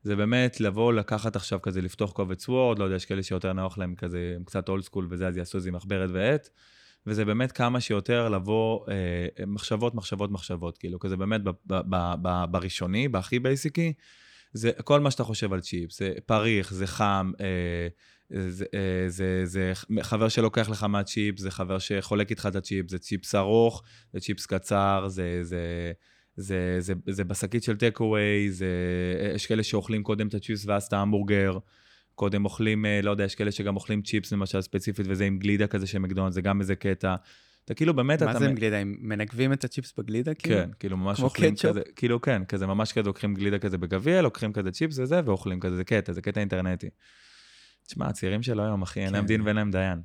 [0.03, 3.79] זה באמת לבוא, לקחת עכשיו כזה, לפתוח קובץ וורד, לא יודע, יש כאלה שיותר נוח
[3.79, 6.49] להם כזה, קצת old school וזה, אז יעשו איזה מחברת ועט.
[7.07, 12.15] וזה באמת כמה שיותר לבוא, אה, מחשבות, מחשבות, מחשבות, כאילו, כזה באמת ב, ב, ב,
[12.23, 13.93] ב, בראשוני, בהכי בייסיקי,
[14.53, 17.89] זה כל מה שאתה חושב על צ'יפ, זה פריך, זה חם, אה,
[18.31, 22.91] זה, אה, זה, זה, זה חבר שלוקח לך מהצ'יפ, זה חבר שחולק איתך את הצ'יפ,
[22.91, 23.83] זה צ'יפס ארוך,
[24.13, 25.93] זה צ'יפס קצר, זה, זה,
[26.37, 28.51] זה, זה, זה בשקית של take away,
[29.35, 31.59] יש כאלה שאוכלים קודם את הצ'יפס ואז את ההמבורגר.
[32.17, 35.67] קודם אוכלים, אה, לא יודע, יש כאלה שגם אוכלים צ'יפס למשל ספציפית, וזה עם גלידה
[35.67, 37.15] כזה של מקדונלד, זה גם איזה קטע.
[37.65, 38.39] אתה כאילו באמת, מה אתה...
[38.39, 38.77] זה עם גלידה?
[38.77, 40.35] הם מנגבים את הצ'יפס בגלידה?
[40.35, 40.57] כאילו?
[40.57, 41.71] כן, כאילו ממש אוכלים קטשופ?
[41.71, 45.61] כזה, כאילו כן, כזה ממש כזה לוקחים גלידה כזה בגביע, לוקחים כזה צ'יפס וזה, ואוכלים
[45.61, 46.89] כזה, זה קטע, זה קטע אינטרנטי.
[47.87, 49.29] תשמע, הצעירים של היום, אחי, אין להם כן.
[49.29, 49.99] דין ואין להם דיין.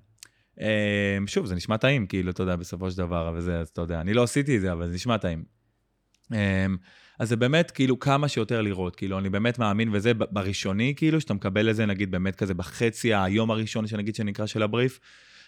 [0.60, 4.02] אמ, שוב, זה נשמע טעים, כאילו, אתה יודע, בסופו של דבר, וזה, אז אתה יודע,
[4.02, 5.44] אני לא עשיתי את זה, אבל זה נשמע טעים.
[7.22, 11.34] אז זה באמת, כאילו, כמה שיותר לראות, כאילו, אני באמת מאמין, וזה בראשוני, כאילו, שאתה
[11.34, 15.00] מקבל את נגיד, באמת כזה בחצי היום הראשון, שנגיד, שנקרא של הבריף,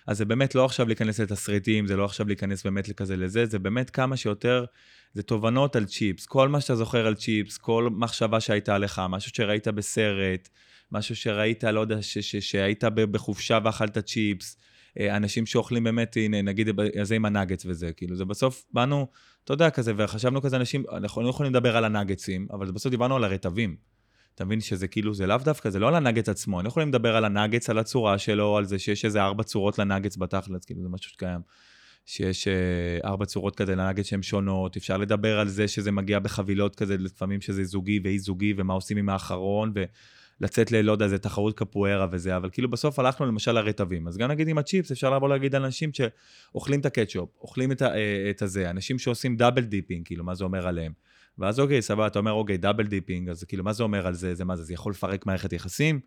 [0.08, 3.60] אז זה באמת לא עכשיו להיכנס לתסריטים, זה לא עכשיו להיכנס באמת לכזה לזה, זה
[3.60, 4.66] באמת כמה שיותר,
[5.14, 9.32] זה תובנות על צ'יפס, כל מה שאתה זוכר על צ'יפס, כל מחשבה שהייתה לך, משהו
[9.36, 10.50] שראית בסרט,
[10.92, 11.98] משהו שראית, לא יודע,
[12.40, 14.58] שהיית בחופשה ואכלת צ'יפס,
[15.00, 16.68] אנשים שאוכלים באמת, הנה, נגיד,
[17.02, 19.08] זה עם הנאגץ וזה, כאילו, זה בסוף, באנו,
[19.44, 23.16] אתה יודע, כזה, וחשבנו כזה אנשים, אנחנו לא יכולים לדבר על הנאגצים, אבל בסוף דיברנו
[23.16, 23.76] על הרטבים.
[24.36, 27.16] אתה מבין שזה כאילו, זה לאו דווקא, זה לא על הנאגץ עצמו, אני יכולים לדבר
[27.16, 30.90] על הנאגץ, על הצורה שלו, על זה שיש איזה ארבע צורות לנאגץ בתכלס, כאילו, זה
[30.90, 31.42] משהו שקיים.
[32.06, 32.54] שיש אה,
[33.10, 37.42] ארבע צורות כזה לנאגץ שהן שונות, אפשר לדבר על זה שזה מגיע בחבילות כזה, לפעמים
[37.42, 39.84] שזה זוגי ואי זוגי, ומה עושים עם האחרון, ו...
[40.44, 40.82] לצאת ל...
[40.82, 44.08] לא יודע, זה תחרות קפוארה וזה, אבל כאילו בסוף הלכנו למשל לרטבים.
[44.08, 47.82] אז גם נגיד עם הצ'יפס, אפשר לבוא להגיד על אנשים שאוכלים את הקטשופ, אוכלים את,
[47.82, 47.96] ה...
[47.96, 50.92] אה, את הזה, אנשים שעושים double dipping, כאילו, מה זה אומר עליהם.
[51.38, 54.36] ואז אוקיי, סבבה, אתה אומר, אוקיי, double dipping, אז כאילו, מה זה אומר על זה?
[54.36, 56.00] זה מה זה, זה יכול לפרק מערכת יחסים?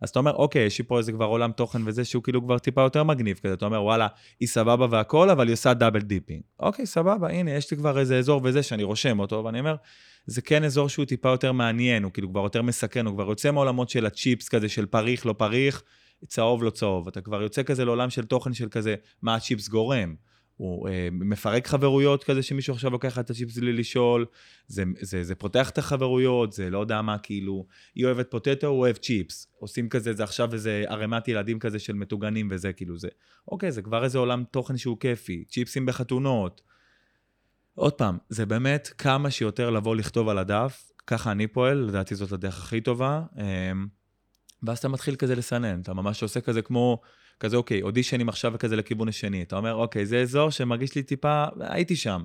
[0.00, 2.58] אז אתה אומר, אוקיי, יש לי פה איזה כבר עולם תוכן וזה, שהוא כאילו כבר
[2.58, 4.06] טיפה יותר מגניב כזה, אתה אומר, וואלה,
[4.40, 6.42] היא סבבה והכל, אבל היא עושה double dipping.
[6.60, 9.74] אוקיי, סבבה, הנה, יש לי כבר איזה אזור וזה שאני רושם אותו, ואני אומר,
[10.26, 13.50] זה כן אזור שהוא טיפה יותר מעניין, הוא כאילו כבר יותר מסכן, הוא כבר יוצא
[13.50, 15.82] מעולמות של הצ'יפס כזה, של פריך, לא פריך,
[16.26, 17.08] צהוב, לא צהוב.
[17.08, 20.14] אתה כבר יוצא כזה לעולם של תוכן של כזה, מה הצ'יפס גורם.
[20.60, 24.26] הוא אה, מפרק חברויות כזה שמישהו עכשיו לוקח את הצ'יפס בלי לשאול,
[24.66, 28.78] זה, זה, זה פותח את החברויות, זה לא יודע מה, כאילו, היא אוהבת פוטטו, הוא
[28.78, 29.46] אוהב צ'יפס.
[29.58, 33.08] עושים כזה, זה עכשיו איזה ערימת ילדים כזה של מטוגנים וזה, כאילו זה.
[33.48, 36.60] אוקיי, זה כבר איזה עולם תוכן שהוא כיפי, צ'יפסים בחתונות.
[37.74, 42.32] עוד פעם, זה באמת כמה שיותר לבוא לכתוב על הדף, ככה אני פועל, לדעתי זאת
[42.32, 43.22] הדרך הכי טובה.
[43.38, 43.72] אה,
[44.62, 47.00] ואז אתה מתחיל כזה לסנן, אתה ממש עושה כזה כמו,
[47.40, 49.42] כזה אוקיי, אודישנים עכשיו כזה לכיוון השני.
[49.42, 52.22] אתה אומר, אוקיי, זה אזור שמרגיש לי טיפה, הייתי שם.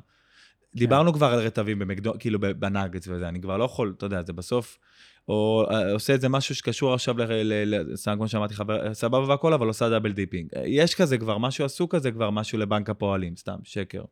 [0.76, 0.80] כן.
[0.80, 4.34] דיברנו כבר על רטבים במקדו, כאילו בנאגטס וזה, אני כבר לא יכול, אתה יודע, זה
[4.34, 4.78] בסוף,
[5.28, 7.16] או אה, עושה איזה משהו שקשור עכשיו,
[7.96, 10.50] סתם כמו שאמרתי, חבר, סבבה והכל, אבל עושה double dipping.
[10.66, 14.04] יש כזה כבר, משהו עשו כזה כבר, משהו לבנק הפועלים, סתם, שקר.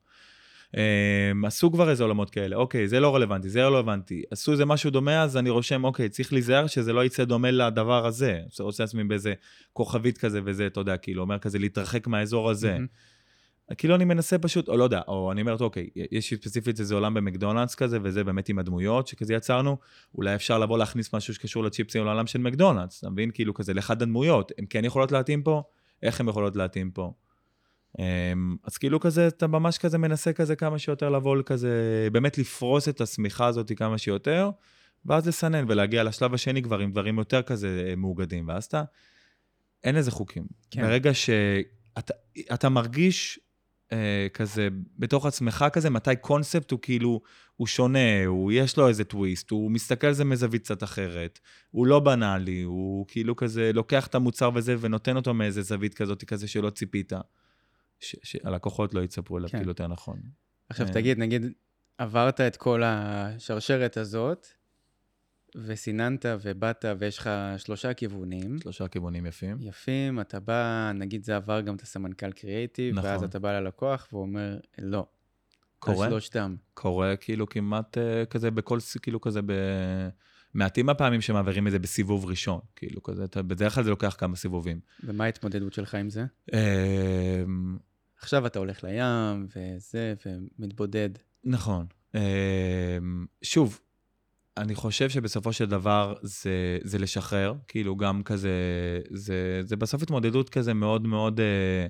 [0.74, 4.24] Um, עשו כבר איזה עולמות כאלה, אוקיי, זה לא רלוונטי, זה לא רלוונטי.
[4.32, 8.06] עשו איזה משהו דומה, אז אני רושם, אוקיי, צריך להיזהר שזה לא יצא דומה לדבר
[8.06, 8.40] הזה.
[8.60, 9.34] עושה לעצמי באיזה
[9.74, 12.78] כוכבית כזה וזה, אתה יודע, כאילו, אומר כזה להתרחק מהאזור הזה.
[12.78, 13.76] Mm-hmm.
[13.78, 17.14] כאילו אני מנסה פשוט, או לא יודע, או אני אומר, אוקיי, יש ספציפית איזה עולם
[17.14, 19.78] במקדונלדס כזה, וזה באמת עם הדמויות שכזה יצרנו,
[20.16, 23.32] אולי אפשר לבוא להכניס משהו שקשור לצ'יפסים לעולם של מקדונלדס, אתה מבין?
[23.34, 25.64] כאילו כזה לאחד הדמויות, הן כן יכולות להתאים פה,
[26.04, 27.14] איך הן יכולות להתאים פה.
[28.00, 32.90] אמ, אז כאילו כזה, אתה ממש כזה מנסה כזה כמה שיותר לבוא כזה, באמת לפרוס
[32.90, 34.50] את השמיכה הזאת כמה שיותר,
[35.06, 38.84] ואז לסנן ולהגיע לשלב השני כבר עם דברים יותר כזה אה, מאוגדים, ואז אתה,
[39.84, 40.44] אין לזה חוקים.
[40.72, 40.82] כן.
[40.82, 43.40] ברגע שאתה מרגיש
[43.92, 44.68] אה, כזה
[45.00, 47.22] בתוך עצמך כזה, מתי קונספט הוא כאילו,
[47.56, 51.40] הוא שונה, הוא, יש לו איזה טוויסט, הוא מסתכל על זה מזווית קצת אחרת,
[51.72, 56.24] הוא לא בנאלי, הוא כאילו כזה לוקח את המוצר וזה ונותן אותו מאיזה זווית כזאת
[56.24, 57.14] כזה שלא ציפית.
[58.24, 59.58] שהלקוחות לא יצפו אליו, כן.
[59.58, 60.20] כאילו יותר נכון.
[60.70, 60.94] עכשיו אה.
[60.94, 61.46] תגיד, נגיד,
[61.98, 64.48] עברת את כל השרשרת הזאת,
[65.56, 68.60] וסיננת ובאת ויש לך שלושה כיוונים.
[68.62, 69.58] שלושה כיוונים יפים.
[69.60, 73.10] יפים, אתה בא, נגיד זה עבר גם את הסמנכ"ל קריאייטיב, נכון.
[73.10, 75.06] ואז אתה בא ללקוח ואומר, לא.
[75.80, 76.10] קורה?
[76.10, 76.56] שלושתם.
[76.74, 79.52] קורה כאילו כמעט uh, כזה בכל, כאילו כזה ב...
[80.54, 84.36] מעטים הפעמים שמעבירים את זה בסיבוב ראשון, כאילו כזה, אתה, בדרך כלל זה לוקח כמה
[84.36, 84.80] סיבובים.
[85.04, 86.26] ומה ההתמודדות שלך עם זה?
[88.24, 91.10] אמ, עכשיו אתה הולך לים, וזה, ומתבודד.
[91.44, 91.86] נכון.
[92.16, 93.80] אמ, שוב,
[94.58, 98.52] אני חושב שבסופו של דבר זה, זה לשחרר, כאילו גם כזה,
[99.12, 101.88] זה, זה בסוף התמודדות כזה מאוד מאוד, אה,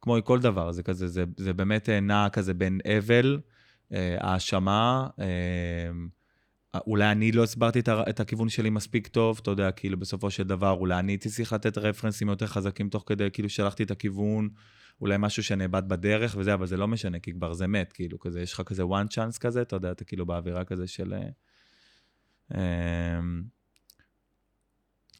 [0.00, 3.40] כמו כל דבר, זה כזה, זה, זה באמת אה, נע כזה בין אבל,
[3.92, 5.26] אה, האשמה, אה,
[6.86, 10.70] אולי אני לא הסברתי את הכיוון שלי מספיק טוב, אתה יודע, כאילו בסופו של דבר,
[10.70, 14.48] אולי אני הייתי צריך לתת רפרנסים יותר חזקים תוך כדי, כאילו שלחתי את הכיוון,
[15.00, 18.40] אולי משהו שנאבד בדרך וזה, אבל זה לא משנה, כי כבר זה מת, כאילו, כזה,
[18.40, 21.14] יש לך כזה one chance כזה, אתה יודע, אתה כאילו באווירה כזה של...
[21.14, 21.28] אה,
[22.54, 23.42] אמ,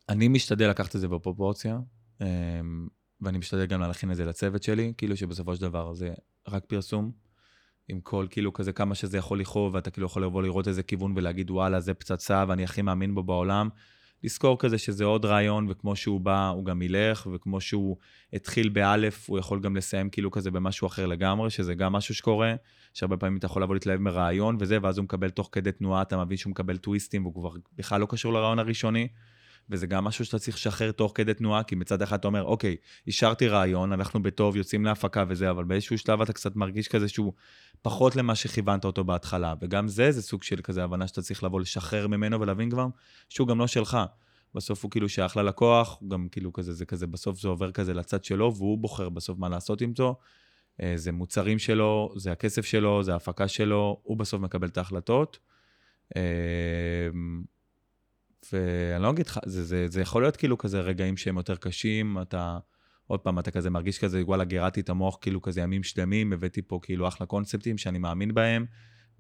[0.08, 1.78] אני משתדל לקחת את זה בפרופורציה,
[2.20, 2.88] אמ,
[3.20, 6.14] ואני משתדל גם להכין את זה לצוות שלי, כאילו שבסופו של דבר זה
[6.48, 7.12] רק פרסום,
[7.88, 11.12] עם כל, כאילו, כזה כמה שזה יכול לכאוב, ואתה כאילו יכול לבוא לראות איזה כיוון
[11.16, 13.68] ולהגיד, וואלה, זה פצצה ואני הכי מאמין בו בעולם.
[14.24, 17.96] לזכור כזה שזה עוד רעיון, וכמו שהוא בא, הוא גם ילך, וכמו שהוא
[18.32, 22.54] התחיל באלף, הוא יכול גם לסיים כאילו כזה במשהו אחר לגמרי, שזה גם משהו שקורה,
[22.94, 26.24] שהרבה פעמים אתה יכול לבוא להתלהב מרעיון וזה, ואז הוא מקבל תוך כדי תנועה, אתה
[26.24, 29.08] מבין שהוא מקבל טוויסטים, והוא כבר בכלל לא קשור לרעיון הראשוני.
[29.70, 32.76] וזה גם משהו שאתה צריך לשחרר תוך כדי תנועה, כי מצד אחד אתה אומר, אוקיי,
[33.08, 37.32] השארתי רעיון, אנחנו בטוב, יוצאים להפקה וזה, אבל באיזשהו שלב אתה קצת מרגיש כזה שהוא
[37.82, 41.60] פחות למה שכיוונת אותו בהתחלה, וגם זה, זה סוג של כזה הבנה שאתה צריך לבוא
[41.60, 42.86] לשחרר ממנו ולהבין כבר
[43.28, 43.98] שהוא גם לא שלך.
[44.54, 47.94] בסוף הוא כאילו שייך ללקוח, הוא גם כאילו כזה, זה כזה, בסוף זה עובר כזה
[47.94, 50.02] לצד שלו, והוא בוחר בסוף מה לעשות עם זה.
[50.82, 55.38] אה, זה מוצרים שלו, זה הכסף שלו, זה ההפקה שלו, הוא בסוף מקבל את ההחלטות.
[58.52, 62.18] ואני לא אגיד לך, זה, זה, זה יכול להיות כאילו כזה רגעים שהם יותר קשים,
[62.22, 62.58] אתה,
[63.06, 66.62] עוד פעם, אתה כזה מרגיש כזה, וואלה, גירדתי את המוח כאילו כזה ימים שלמים, הבאתי
[66.62, 68.66] פה כאילו אחלה קונספטים שאני מאמין בהם,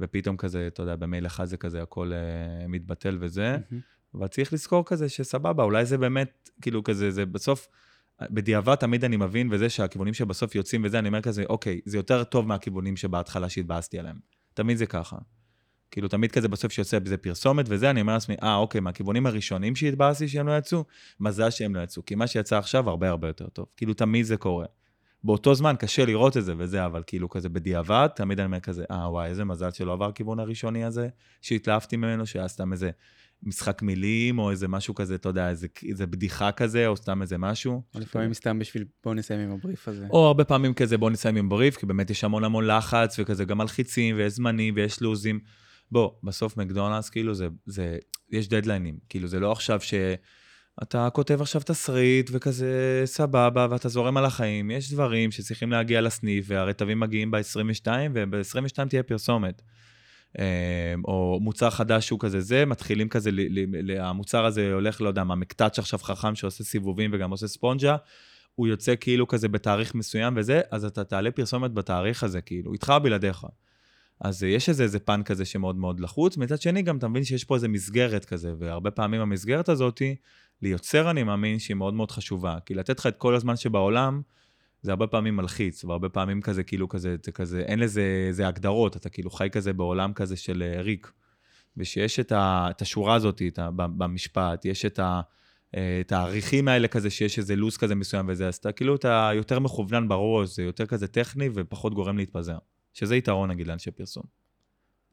[0.00, 3.74] ופתאום כזה, אתה יודע, במייל אחד זה כזה הכל uh, מתבטל וזה, mm-hmm.
[4.14, 7.68] אבל צריך לזכור כזה שסבבה, אולי זה באמת, כאילו כזה, זה בסוף,
[8.22, 12.24] בדיעבד תמיד אני מבין, וזה שהכיוונים שבסוף יוצאים וזה, אני אומר כזה, אוקיי, זה יותר
[12.24, 14.18] טוב מהכיוונים שבהתחלה שהתבאסתי עליהם.
[14.54, 15.16] תמיד זה ככה.
[15.94, 19.76] כאילו, תמיד כזה בסוף שיוצא בזה פרסומת וזה, אני אומר לעצמי, אה, אוקיי, מהכיוונים הראשונים
[19.76, 20.84] שהתבאסתי שהם לא יצאו,
[21.20, 22.04] מזל שהם לא יצאו.
[22.04, 23.66] כי מה שיצא עכשיו הרבה הרבה יותר טוב.
[23.76, 24.66] כאילו, תמיד זה קורה.
[25.24, 28.84] באותו זמן קשה לראות את זה וזה, אבל כאילו כזה בדיעבד, תמיד אני אומר כזה,
[28.90, 31.08] אה, וואי, איזה מזל שלא עבר הכיוון הראשוני הזה,
[31.42, 32.90] שהתלהבתי ממנו, שהיה סתם איזה
[33.42, 37.38] משחק מילים, או איזה משהו כזה, אתה יודע, איזה, איזה בדיחה כזה, או סתם איזה
[37.38, 37.82] משהו.
[37.94, 40.06] או לפעמים סתם בשביל בוא נסיים עם הבריף הזה.
[40.10, 43.44] או הרבה פעמים כזה, בוא נסיים עם בריף, כי באמת יש המון המון לחץ, וכזה
[43.44, 45.40] גם מלחיצים, ויש זמנים, ויש לוזים.
[45.92, 47.98] בוא, בסוף מקדונלדס, כאילו, זה, זה,
[48.30, 48.98] יש דדליינים.
[49.08, 49.94] כאילו, זה לא עכשיו ש...
[50.82, 54.70] אתה כותב עכשיו תסריט וכזה סבבה, ואתה זורם על החיים.
[54.70, 59.62] יש דברים שצריכים להגיע לסניף, והרטבים מגיעים ב-22, וב-22 תהיה פרסומת.
[60.38, 60.44] אמ,
[61.04, 63.30] או מוצר חדש שהוא כזה זה, מתחילים כזה,
[63.98, 67.96] המוצר הזה הולך, לא יודע מה, מקטאץ' עכשיו חכם שעושה סיבובים וגם עושה ספונג'ה,
[68.54, 72.92] הוא יוצא כאילו כזה בתאריך מסוים וזה, אז אתה תעלה פרסומת בתאריך הזה, כאילו, איתך
[72.96, 73.46] או בלעדיך.
[74.24, 76.36] אז יש איזה, איזה פן כזה שמאוד מאוד לחוץ.
[76.36, 80.16] מצד שני, גם אתה מבין שיש פה איזה מסגרת כזה, והרבה פעמים המסגרת הזאתי,
[80.62, 82.58] ליוצר אני מאמין שהיא מאוד מאוד חשובה.
[82.66, 84.22] כי לתת לך את כל הזמן שבעולם,
[84.82, 88.96] זה הרבה פעמים מלחיץ, והרבה פעמים כזה, כאילו כזה, זה כזה, אין לזה איזה הגדרות,
[88.96, 91.12] אתה כאילו חי כזה בעולם כזה של אה, ריק.
[91.76, 95.20] ושיש את, ה, את השורה הזאת את ה, במשפט, יש את, ה,
[95.76, 99.30] אה, את התאריכים האלה כזה, שיש איזה לו"ז כזה מסוים וזה, אז אתה כאילו, אתה
[99.34, 102.58] יותר מכוונן בראש, זה יותר כזה טכני ופחות גורם להתפזר.
[102.94, 104.22] שזה יתרון, נגיד, לאנשי פרסום.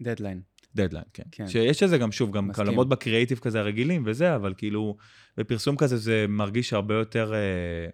[0.02, 0.42] דדליין.
[0.76, 1.24] דדליין, כן.
[1.32, 1.48] כן.
[1.48, 4.98] שיש לזה גם, שוב, גם קלמות בקריאיטיב כזה הרגילים וזה, אבל כאילו,
[5.38, 7.90] בפרסום כזה זה מרגיש הרבה יותר אה,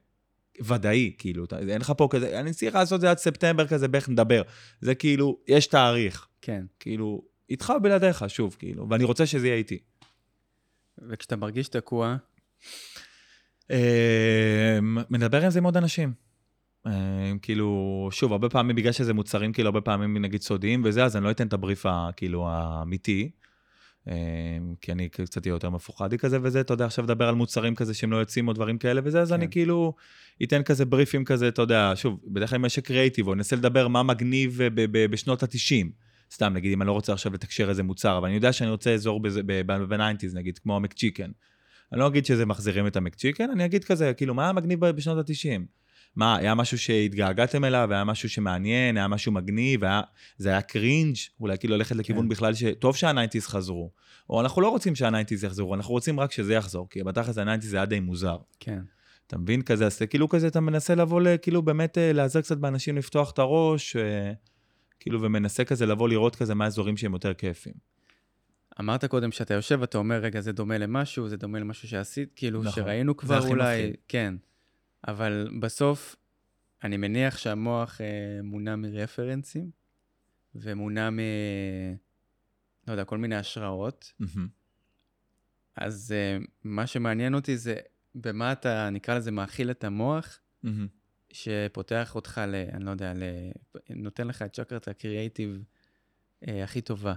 [0.65, 4.09] ודאי, כאילו, אין לך פה כזה, אני צריך לעשות את זה עד ספטמבר כזה, באיך
[4.09, 4.41] נדבר.
[4.81, 6.27] זה כאילו, יש תאריך.
[6.41, 6.65] כן.
[6.79, 9.79] כאילו, איתך או בלעדיך, שוב, כאילו, ואני רוצה שזה יהיה איתי.
[11.09, 12.17] וכשאתה מרגיש תקוע?
[13.71, 14.79] אה,
[15.09, 16.26] מדבר עם זה עם עוד אנשים.
[16.87, 21.15] אה, כאילו, שוב, הרבה פעמים, בגלל שזה מוצרים, כאילו, הרבה פעמים, נגיד, סודיים וזה, אז
[21.15, 21.85] אני לא אתן את הבריף,
[22.15, 23.29] כאילו, האמיתי.
[24.09, 27.75] אה, כי אני קצת אהיה יותר מפוחדי כזה וזה, אתה יודע, עכשיו לדבר על מוצרים
[27.75, 29.33] כזה שהם לא יוצאים או דברים כאלה וזה, אז כן.
[29.33, 29.93] אני כאילו
[30.43, 34.03] אתן כזה בריפים כזה, אתה יודע, שוב, בדרך כלל יש קריאיטיב, או ננסה לדבר מה
[34.03, 34.59] מגניב
[35.11, 35.87] בשנות ה-90.
[36.31, 38.93] סתם, נגיד, אם אני לא רוצה עכשיו לתקשר איזה מוצר, אבל אני יודע שאני רוצה
[38.93, 41.31] אזור ב-90's, נגיד, כמו המקצ'יקן.
[41.91, 45.61] אני לא אגיד שזה מחזירים את המקצ'יקן, אני אגיד כזה, כאילו, מה מגניב בשנות ה-90?
[46.15, 50.01] מה, היה משהו שהתגעגעתם אליו, היה משהו שמעניין, היה משהו מגניב, היה,
[50.37, 52.29] זה היה cringe, אולי כאילו ללכת לכיוון כן.
[52.29, 53.91] בכלל שטוב שה nineties חזרו.
[54.29, 57.41] או אנחנו לא רוצים שה nineties יחזרו, אנחנו רוצים רק שזה יחזור, כי בתכלס ה
[57.41, 58.37] nineties זה היה די מוזר.
[58.59, 58.79] כן.
[59.27, 62.97] אתה מבין כזה, אז כאילו כזה אתה מנסה לבוא, כאילו באמת אה, לעזור קצת באנשים
[62.97, 64.31] לפתוח את הראש, אה,
[64.99, 67.73] כאילו ומנסה כזה לבוא לראות כזה מה האזורים שהם יותר כיפים.
[68.79, 72.63] אמרת קודם שאתה יושב ואתה אומר, רגע, זה דומה למשהו, זה דומה למשהו שעשית, כאילו,
[72.63, 72.83] נכון.
[72.83, 73.95] שראינו כבר אולי, מפחיד.
[74.07, 74.35] כן.
[75.07, 76.15] אבל בסוף,
[76.83, 79.71] אני מניח שהמוח אה, מונע מרפרנסים,
[80.55, 81.19] ומונע מ...
[82.87, 84.13] לא יודע, כל מיני השראות.
[84.21, 84.39] Mm-hmm.
[85.75, 87.75] אז אה, מה שמעניין אותי זה
[88.15, 90.69] במה אתה, נקרא לזה, מאכיל את המוח, mm-hmm.
[91.31, 92.55] שפותח אותך ל...
[92.73, 93.23] אני לא יודע, ל...
[93.89, 95.63] נותן לך את צ'קרת הקריאייטיב
[96.47, 97.13] אה, הכי טובה.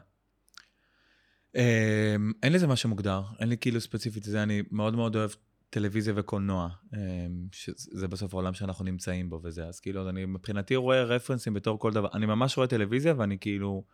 [1.56, 5.30] אה, אין לזה משהו מוגדר, אין לי כאילו ספציפית, זה אני מאוד מאוד אוהב
[5.70, 11.04] טלוויזיה וקולנוע, אמ, שזה בסוף העולם שאנחנו נמצאים בו וזה, אז כאילו, אני מבחינתי רואה
[11.04, 13.84] רפרנסים בתור כל דבר, אני ממש רואה טלוויזיה ואני כאילו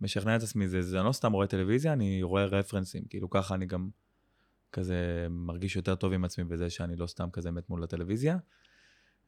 [0.00, 3.66] משכנע את עצמי, זה, זה לא סתם רואה טלוויזיה, אני רואה רפרנסים, כאילו ככה אני
[3.66, 3.88] גם
[4.72, 8.36] כזה מרגיש יותר טוב עם עצמי בזה שאני לא סתם כזה מת מול הטלוויזיה.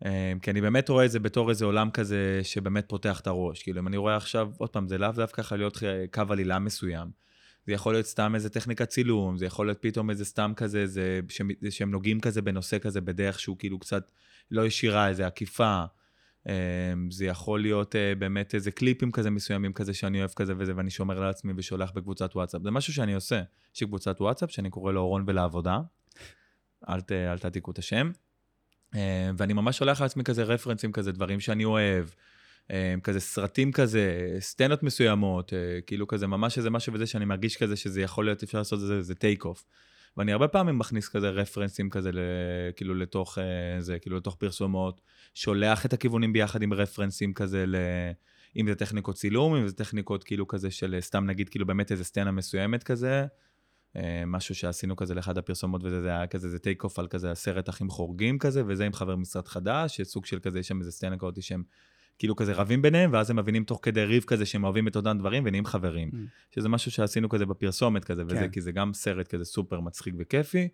[0.05, 3.63] אמ, כי אני באמת רואה את זה בתור איזה עולם כזה שבאמת פותח את הראש,
[3.63, 5.79] כאילו אם אני רואה עכשיו, עוד פעם, זה לאו דווקא יכול להיות
[6.13, 7.26] קו עלילה מסוים.
[7.67, 11.21] זה יכול להיות סתם איזה טכניקת צילום, זה יכול להיות פתאום איזה סתם כזה, זה,
[11.29, 14.11] שהם, שהם נוגעים כזה בנושא כזה בדרך שהוא כאילו קצת
[14.51, 15.85] לא ישירה, איזה עקיפה.
[16.47, 20.73] אמ, זה יכול להיות אה, באמת איזה קליפים כזה מסוימים כזה שאני אוהב כזה וזה,
[20.77, 22.63] ואני שומר לעצמי ושולח בקבוצת וואטסאפ.
[22.63, 23.43] זה משהו שאני עושה.
[23.75, 25.81] יש לי קבוצת וואטסאפ שאני קורא לו אורון ולעבודה.
[26.89, 28.11] אל, ת, אל תעתיקו את השם.
[28.95, 29.01] אמ,
[29.37, 32.07] ואני ממש שולח לעצמי כזה רפרנסים כזה, דברים שאני אוהב.
[32.71, 37.57] אמ, כזה סרטים כזה, סצנות מסוימות, אה, כאילו כזה ממש איזה משהו וזה שאני מרגיש
[37.57, 39.65] כזה שזה יכול להיות, אפשר לעשות את זה, זה take off.
[40.17, 42.11] ואני הרבה פעמים מכניס כזה רפרנסים כזה,
[42.77, 45.01] כאילו לתוך אה, זה, כאילו לתוך פרסומות,
[45.35, 47.77] שולח את הכיוונים ביחד עם רפרנסים כזה, ל...
[48.57, 52.05] אם זה טכניקות צילום, אם זה טכניקות כאילו כזה של סתם נגיד כאילו באמת איזה
[52.05, 53.27] סצנה מסוימת כזה,
[53.97, 57.31] אה, משהו שעשינו כזה לאחד הפרסומות וזה זה היה כזה, זה take off על כזה
[57.31, 60.93] הסרט אחים חורגים כזה, וזה עם חבר משרד חדש, שסוג של כזה, יש שם איזה
[60.93, 61.63] סצנה כזאת שהם
[62.19, 65.19] כאילו כזה רבים ביניהם, ואז הם מבינים תוך כדי ריב כזה שהם אוהבים את אותם
[65.19, 66.11] דברים ונהיים חברים.
[66.13, 66.17] Mm.
[66.55, 68.49] שזה משהו שעשינו כזה בפרסומת כזה, וזה, כן.
[68.49, 70.69] כי זה גם סרט כזה סופר מצחיק וכיפי,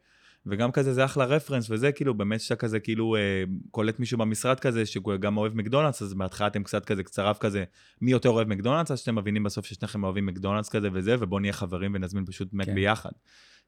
[0.46, 4.60] וגם כזה זה אחלה רפרנס, וזה כאילו באמת שאתה כזה כאילו אה, קולט מישהו במשרד
[4.60, 7.64] כזה, שהוא גם אוהב מקדונלדס, אז בהתחלה אתם קצת כזה קצרף כזה,
[8.00, 11.52] מי יותר אוהב מקדונלדס, אז שאתם מבינים בסוף ששניכם אוהבים מקדונלדס כזה וזה, ובואו נהיה
[11.52, 12.74] חברים ונזמין פשוט באמת כן.
[12.74, 13.10] ביחד.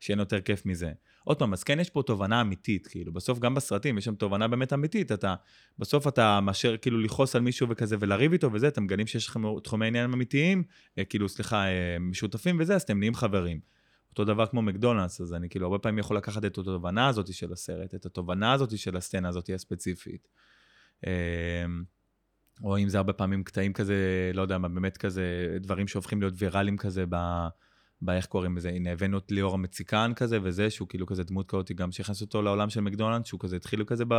[0.01, 0.93] שיהיה יותר כיף מזה.
[1.25, 4.49] עוד פעם, אז כן יש פה תובנה אמיתית, כאילו, בסוף גם בסרטים יש שם תובנה
[4.49, 5.35] באמת אמיתית, אתה,
[5.79, 9.61] בסוף אתה מאשר כאילו לכעוס על מישהו וכזה ולריב איתו וזה, אתם מגלים שיש לכם
[9.61, 10.63] תחומי עניין אמיתיים,
[10.99, 13.61] אה, כאילו, סליחה, אה, משותפים וזה, אז אתם נהיים חברים.
[14.19, 17.53] אותו דבר כמו מקדונלדס, אז אני כאילו הרבה פעמים יכול לקחת את התובנה הזאת של
[17.53, 20.29] הסרט, את התובנה הזאת של הסצנה הזאת הספציפית.
[21.07, 21.85] אמ,
[22.65, 26.35] או אם זה הרבה פעמים קטעים כזה, לא יודע מה, באמת כזה, דברים שהופכים להיות
[26.37, 27.17] ויראליים כזה ב...
[28.03, 31.75] באיך קוראים לזה, הנה הבאנו את ליאור המציקן כזה וזה, שהוא כאילו כזה דמות כאותי
[31.75, 34.15] גם שהכנס אותו לעולם של מקדונלדס, שהוא כזה התחילו כזה ב...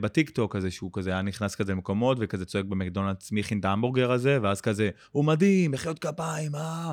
[0.00, 4.12] בטיקטוק כזה, שהוא כזה היה נכנס כזה למקומות וכזה צועק במקדונלדס מי הכין את ההמבורגר
[4.12, 6.92] הזה, ואז כזה, הוא מדהים, מחיאות כפיים, אה...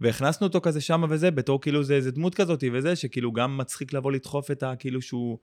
[0.00, 3.92] והכנסנו אותו כזה שמה וזה, בתור כאילו זה איזה דמות כזאת וזה, שכאילו גם מצחיק
[3.92, 4.76] לבוא לדחוף את ה...
[4.78, 5.38] כאילו שהוא...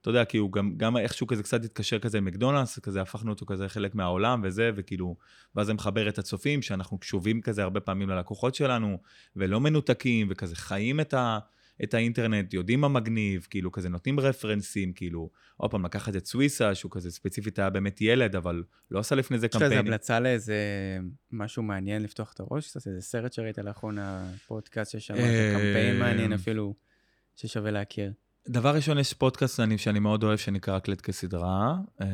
[0.00, 3.46] אתה יודע, כאילו גם, גם איכשהו כזה קצת התקשר כזה עם מקדונלדס, כזה הפכנו אותו
[3.46, 5.16] כזה חלק מהעולם וזה, וכאילו,
[5.54, 8.98] ואז זה מחבר את הצופים, שאנחנו קשובים כזה הרבה פעמים ללקוחות שלנו,
[9.36, 11.38] ולא מנותקים, וכזה חיים את, ה,
[11.84, 16.74] את האינטרנט, יודעים מה מגניב, כאילו כזה נותנים רפרנסים, כאילו, עוד פעם לקחת את סוויסה,
[16.74, 19.72] שהוא כזה ספציפית היה באמת ילד, אבל לא עשה לפני זה קמפיין.
[19.72, 20.56] יש לך איזה המלצה לאיזה
[21.32, 22.68] משהו מעניין לפתוח את הראש?
[22.70, 25.20] קצת איזה סרט שראית לאחרונה, פודקאסט ששמעת,
[25.54, 26.74] קמפיין מעניין אה, אפילו,
[27.36, 28.12] ששווה להכיר.
[28.48, 31.76] דבר ראשון, יש פודקאסט שאני, שאני מאוד אוהב, שנקרא הקלט כסדרה.
[32.00, 32.06] אה,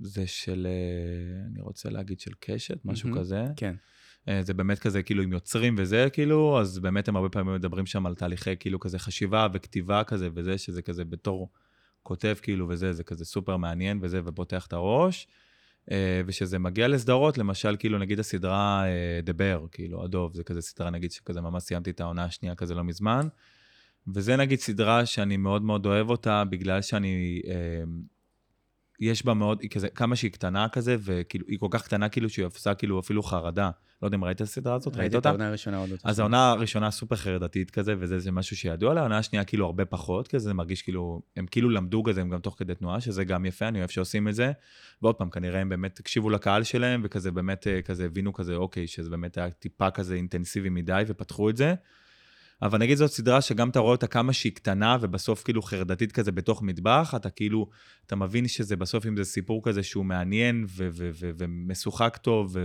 [0.00, 3.44] זה של, אה, אני רוצה להגיד של קשת, משהו mm-hmm, כזה.
[3.56, 3.74] כן.
[4.30, 7.86] אה, זה באמת כזה, כאילו, עם יוצרים וזה, כאילו, אז באמת הם הרבה פעמים מדברים
[7.86, 11.48] שם על תהליכי, כאילו, כזה חשיבה וכתיבה כזה וזה, שזה כזה בתור
[12.02, 15.26] כותב, כאילו, וזה, זה כזה סופר מעניין וזה, ופותח את הראש.
[16.26, 18.84] ושזה מגיע לסדרות, למשל, כאילו, נגיד הסדרה
[19.22, 22.84] דבר, כאילו, הדוב, זה כזה סדרה, נגיד, שכזה ממש סיימתי את העונה השנייה כזה לא
[22.84, 23.28] מזמן.
[24.14, 27.42] וזה נגיד סדרה שאני מאוד מאוד אוהב אותה, בגלל שאני...
[27.48, 27.54] אה,
[29.00, 32.28] יש בה מאוד, היא כזה, כמה שהיא קטנה כזה, וכאילו, היא כל כך קטנה כאילו
[32.28, 33.70] שהיא עושה כאילו אפילו חרדה.
[34.02, 35.02] לא יודע אם ראית את הסדרה הזאת, ראית אותה?
[35.04, 38.94] ראיתי את העונה הראשונה עוד אז העונה הראשונה סופר חרדתית כזה, וזה זה משהו שידוע
[38.94, 42.30] לה, העונה השנייה כאילו הרבה פחות, כזה זה מרגיש כאילו, הם כאילו למדו כזה, הם
[42.30, 44.52] גם תוך כדי תנועה, שזה גם יפה, אני אוהב שעושים את זה.
[45.02, 48.86] ועוד פעם, כנראה הם באמת הקשיבו לקהל שלהם, וכזה באמת אה, כזה הבינו כזה, אוקיי,
[48.86, 51.74] שזה באמת היה טיפה כזה אינטנסיבי מדי, ופתחו את זה.
[52.62, 56.32] אבל נגיד זאת סדרה שגם אתה רואה אותה כמה שהיא קטנה, ובסוף כאילו חרדתית כזה
[56.32, 57.68] בתוך מטבח, אתה כאילו,
[58.06, 60.66] אתה מבין שזה בסוף, אם זה סיפור כזה שהוא מעניין
[61.38, 62.56] ומשוחק טוב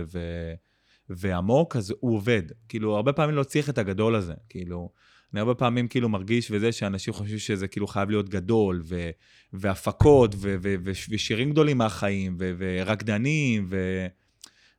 [1.08, 2.42] ועמוק, אז הוא עובד.
[2.68, 4.90] כאילו, הרבה פעמים לא צריך את הגדול הזה, כאילו...
[5.32, 9.10] אני הרבה פעמים כאילו מרגיש וזה שאנשים חושבים שזה כאילו חייב להיות גדול, ו-
[9.52, 14.06] והפקות, ו- ו- ו- ושירים גדולים מהחיים, ו- ורקדנים, ו-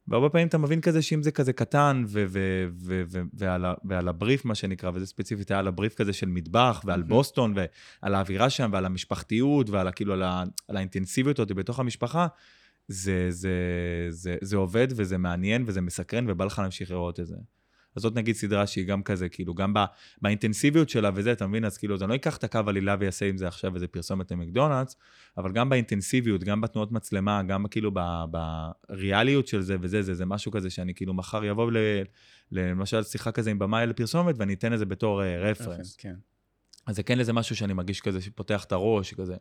[0.08, 3.74] והרבה פעמים אתה מבין כזה שאם זה כזה קטן, ו- ו- ו- ו- ועל, ה-
[3.84, 7.06] ועל הבריף, מה שנקרא, וזה ספציפית היה על הבריף כזה של מטבח, ועל mm-hmm.
[7.06, 12.28] בוסטון, ועל האווירה שם, ועל המשפחתיות, ועל כאילו על, ה- על האינטנסיביות הזאת בתוך המשפחה,
[12.88, 13.52] זה, זה,
[14.10, 17.36] זה, זה עובד, וזה מעניין, וזה מסקרן, ובא לך להמשיך לראות את זה.
[17.98, 19.86] אז זאת נגיד סדרה שהיא גם כזה, כאילו, גם בא,
[20.22, 21.66] באינטנסיביות שלה וזה, אתה מבין?
[21.66, 24.32] אז כאילו, אז אני לא אקח את הקו עלילה ויעשה עם זה עכשיו איזה פרסומת
[24.32, 24.96] למקדונלדס,
[25.38, 27.92] אבל גם באינטנסיביות, גם בתנועות מצלמה, גם כאילו
[28.90, 31.78] בריאליות של זה וזה, זה, זה משהו כזה שאני כאילו מחר יבוא ל...
[32.52, 35.96] למשל שיחה כזה עם במאי לפרסומת, ואני אתן את זה בתור רפרנס.
[35.96, 36.16] Uh, כן.
[36.88, 39.36] אז זה כן איזה משהו שאני מרגיש כזה, שפותח את הראש, כזה.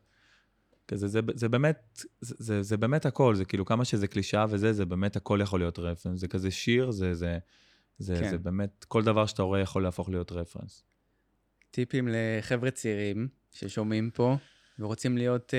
[0.88, 4.72] כזה, זה, זה באמת, זה, זה, זה באמת הכל, זה כאילו כמה שזה קלישאה וזה,
[4.72, 6.20] זה באמת הכל יכול להיות רפרנס.
[6.20, 7.38] זה כזה שיר, זה, זה,
[7.98, 8.30] זה, כן.
[8.30, 10.84] זה באמת, כל דבר שאתה רואה יכול להפוך להיות רפרנס.
[11.70, 14.36] טיפים לחבר'ה צעירים ששומעים פה
[14.78, 15.54] ורוצים להיות...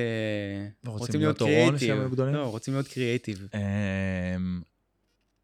[0.86, 1.40] uh, רוצים להיות
[1.78, 2.36] שהם גדולים?
[2.36, 3.48] לא, רוצים להיות קריאייטיב.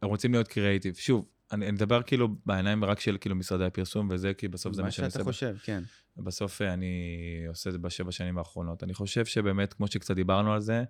[0.02, 0.96] הם רוצים להיות קריאייטיב.
[0.96, 4.84] שוב, אני, אני מדבר כאילו בעיניים רק של כאילו משרדי הפרסום וזה, כי בסוף זה
[4.84, 5.20] מה שאני עושה.
[5.20, 5.84] מה שאתה חושב, כן.
[6.18, 8.84] בסוף אה, אני עושה את זה בשבע שנים האחרונות.
[8.84, 10.84] אני חושב שבאמת, כמו שקצת דיברנו על זה,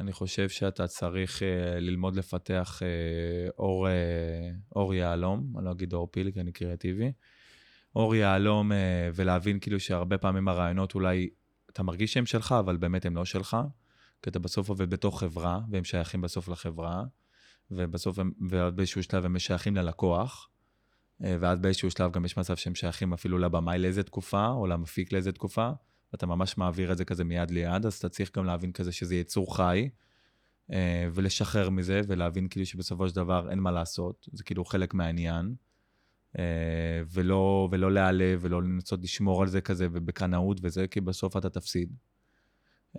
[0.00, 1.42] אני חושב שאתה צריך uh,
[1.80, 3.90] ללמוד לפתח uh, אור, uh,
[4.76, 7.12] אור יהלום, אני לא אגיד אור פיל, כי אני קריאטיבי.
[7.96, 8.74] אור יהלום uh,
[9.14, 11.28] ולהבין כאילו שהרבה פעמים הרעיונות אולי,
[11.70, 13.56] אתה מרגיש שהם שלך, אבל באמת הם לא שלך,
[14.22, 17.04] כי אתה בסוף עובד בתוך חברה, והם שייכים בסוף לחברה,
[17.70, 20.50] ובסוף הם, ועד באיזשהו שלב הם שייכים ללקוח,
[21.20, 25.32] ועד באיזשהו שלב גם יש מצב שהם שייכים אפילו לבמאי לאיזה תקופה, או למפיק לאיזה
[25.32, 25.70] תקופה.
[26.14, 29.14] ואתה ממש מעביר את זה כזה מיד ליד, אז אתה צריך גם להבין כזה שזה
[29.14, 29.88] יצור חי,
[30.72, 35.54] אה, ולשחרר מזה, ולהבין כאילו שבסופו של דבר אין מה לעשות, זה כאילו חלק מהעניין,
[36.38, 41.50] אה, ולא, ולא להיעלב, ולא לנסות לשמור על זה כזה, ובקנאות וזה, כי בסוף אתה
[41.50, 41.92] תפסיד.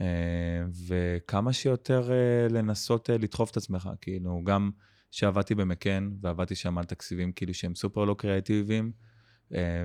[0.02, 2.10] אה, וכמה שיותר
[2.50, 4.72] לנסות לדחוף את עצמך, כאילו, גם
[5.12, 8.92] שעבדתי במקן, ועבדתי שם על תקציבים כאילו שהם סופר לא קריאטיביים,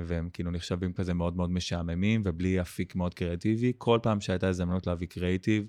[0.07, 3.73] והם כאילו נחשבים כזה מאוד מאוד משעממים ובלי אפיק מאוד קריאטיבי.
[3.79, 5.67] כל פעם שהייתה הזדמנות להביא קריאטיב,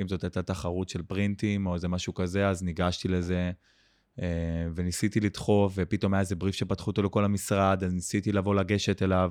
[0.00, 3.50] אם זאת הייתה תחרות של פרינטים או איזה משהו כזה, אז ניגשתי לזה
[4.20, 9.02] אה, וניסיתי לדחוף, ופתאום היה איזה בריף שפתחו אותו לכל המשרד, אז ניסיתי לבוא לגשת
[9.02, 9.30] אליו.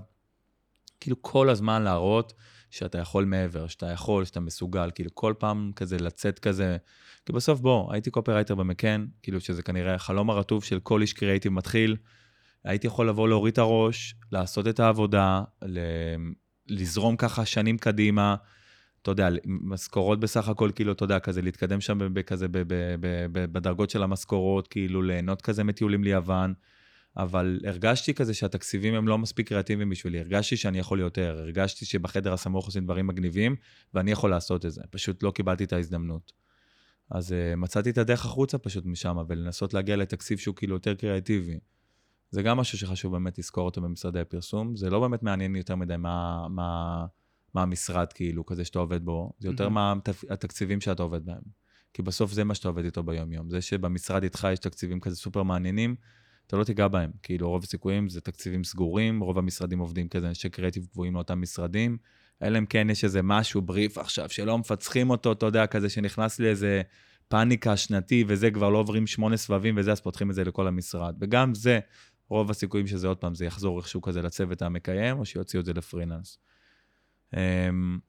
[1.00, 2.34] כאילו כל הזמן להראות
[2.70, 6.78] שאתה יכול מעבר, שאתה יכול, שאתה מסוגל, כאילו כל פעם כזה לצאת כזה,
[7.26, 11.52] כי בסוף בוא, הייתי קופרייטר במקן, כאילו שזה כנראה החלום הרטוב של כל איש קריאיטיב
[11.52, 11.98] מתחיל,
[12.64, 15.44] הייתי יכול לבוא להוריד את הראש, לעשות את העבודה,
[16.68, 18.36] לזרום ככה שנים קדימה,
[19.02, 22.48] אתה יודע, משכורות בסך הכל, כאילו, אתה יודע, כזה להתקדם שם בכזה,
[23.32, 26.54] בדרגות של המשכורות, כאילו, ליהנות כזה מטיולים ליוון.
[27.18, 32.34] אבל הרגשתי כזה שהתקציבים הם לא מספיק קריאטיביים בשבילי, הרגשתי שאני יכול יותר, הרגשתי שבחדר
[32.34, 33.56] הסמוך עושים דברים מגניבים,
[33.94, 36.32] ואני יכול לעשות את זה, פשוט לא קיבלתי את ההזדמנות.
[37.10, 41.60] אז uh, מצאתי את הדרך החוצה פשוט משם, ולנסות להגיע לתקציב שהוא כאילו יותר קריאטיבי.
[42.32, 45.98] זה גם משהו שחשוב באמת לזכור אותו במשרדי הפרסום, זה לא באמת מעניין יותר מדי
[45.98, 47.06] מה, מה,
[47.54, 49.70] מה המשרד כאילו, כזה שאתה עובד בו, זה יותר mm-hmm.
[49.70, 49.94] מה
[50.30, 51.42] התקציבים שאתה עובד בהם.
[51.94, 53.50] כי בסוף זה מה שאתה עובד איתו ביום-יום.
[53.50, 55.96] זה שבמשרד איתך יש תקציבים כזה סופר מעניינים,
[56.48, 57.12] אתה לא תיגע בהם.
[57.24, 61.98] כאילו, רוב הסיכויים זה תקציבים סגורים, רוב המשרדים עובדים כזה אנשי קריאטיב גבוהים לאותם משרדים,
[62.44, 66.40] אלא אם כן יש איזה משהו, בריף עכשיו, שלא מפצחים אותו, אתה יודע, כזה שנכנס
[66.40, 66.82] לי איזה
[67.28, 71.16] פאניקה שנתי, וזה כבר לא עוברים שמונה סבבים וזה, אז פותחים את זה לכל המשרד.
[71.22, 71.80] וגם זה,
[72.32, 75.74] רוב הסיכויים שזה עוד פעם, זה יחזור איכשהו כזה לצוות המקיים, או שיוציאו את זה
[75.74, 76.38] לפרילנס.
[77.34, 78.00] אמ,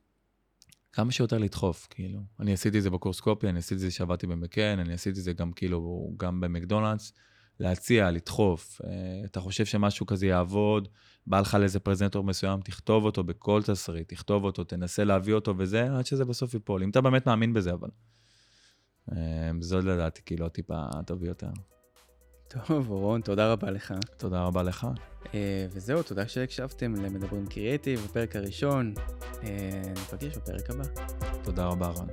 [0.92, 2.20] כמה שיותר לדחוף, כאילו.
[2.40, 5.24] אני עשיתי את זה בקורס קופי, אני עשיתי את זה שעבדתי במקן, אני עשיתי את
[5.24, 7.12] זה גם כאילו, גם במקדונלדס.
[7.60, 8.80] להציע, לדחוף.
[8.84, 8.90] אה,
[9.24, 10.88] אתה חושב שמשהו כזה יעבוד,
[11.26, 15.98] בא לך לאיזה פרזנטור מסוים, תכתוב אותו בכל תסריט, תכתוב אותו, תנסה להביא אותו וזה,
[15.98, 16.82] עד שזה בסוף ייפול.
[16.82, 17.88] אם אתה באמת מאמין בזה, אבל.
[19.12, 21.50] אה, זה לדעתי כאילו הטיפה הטוב יותר.
[22.52, 23.94] טוב, אורון, תודה רבה לך.
[24.16, 24.86] תודה רבה לך.
[25.34, 28.94] אה, וזהו, תודה שהקשבתם למדברים קריאיטיב, בפרק הראשון.
[29.96, 30.84] ניפגש בפרק הבא.
[31.42, 32.06] תודה רבה, רן.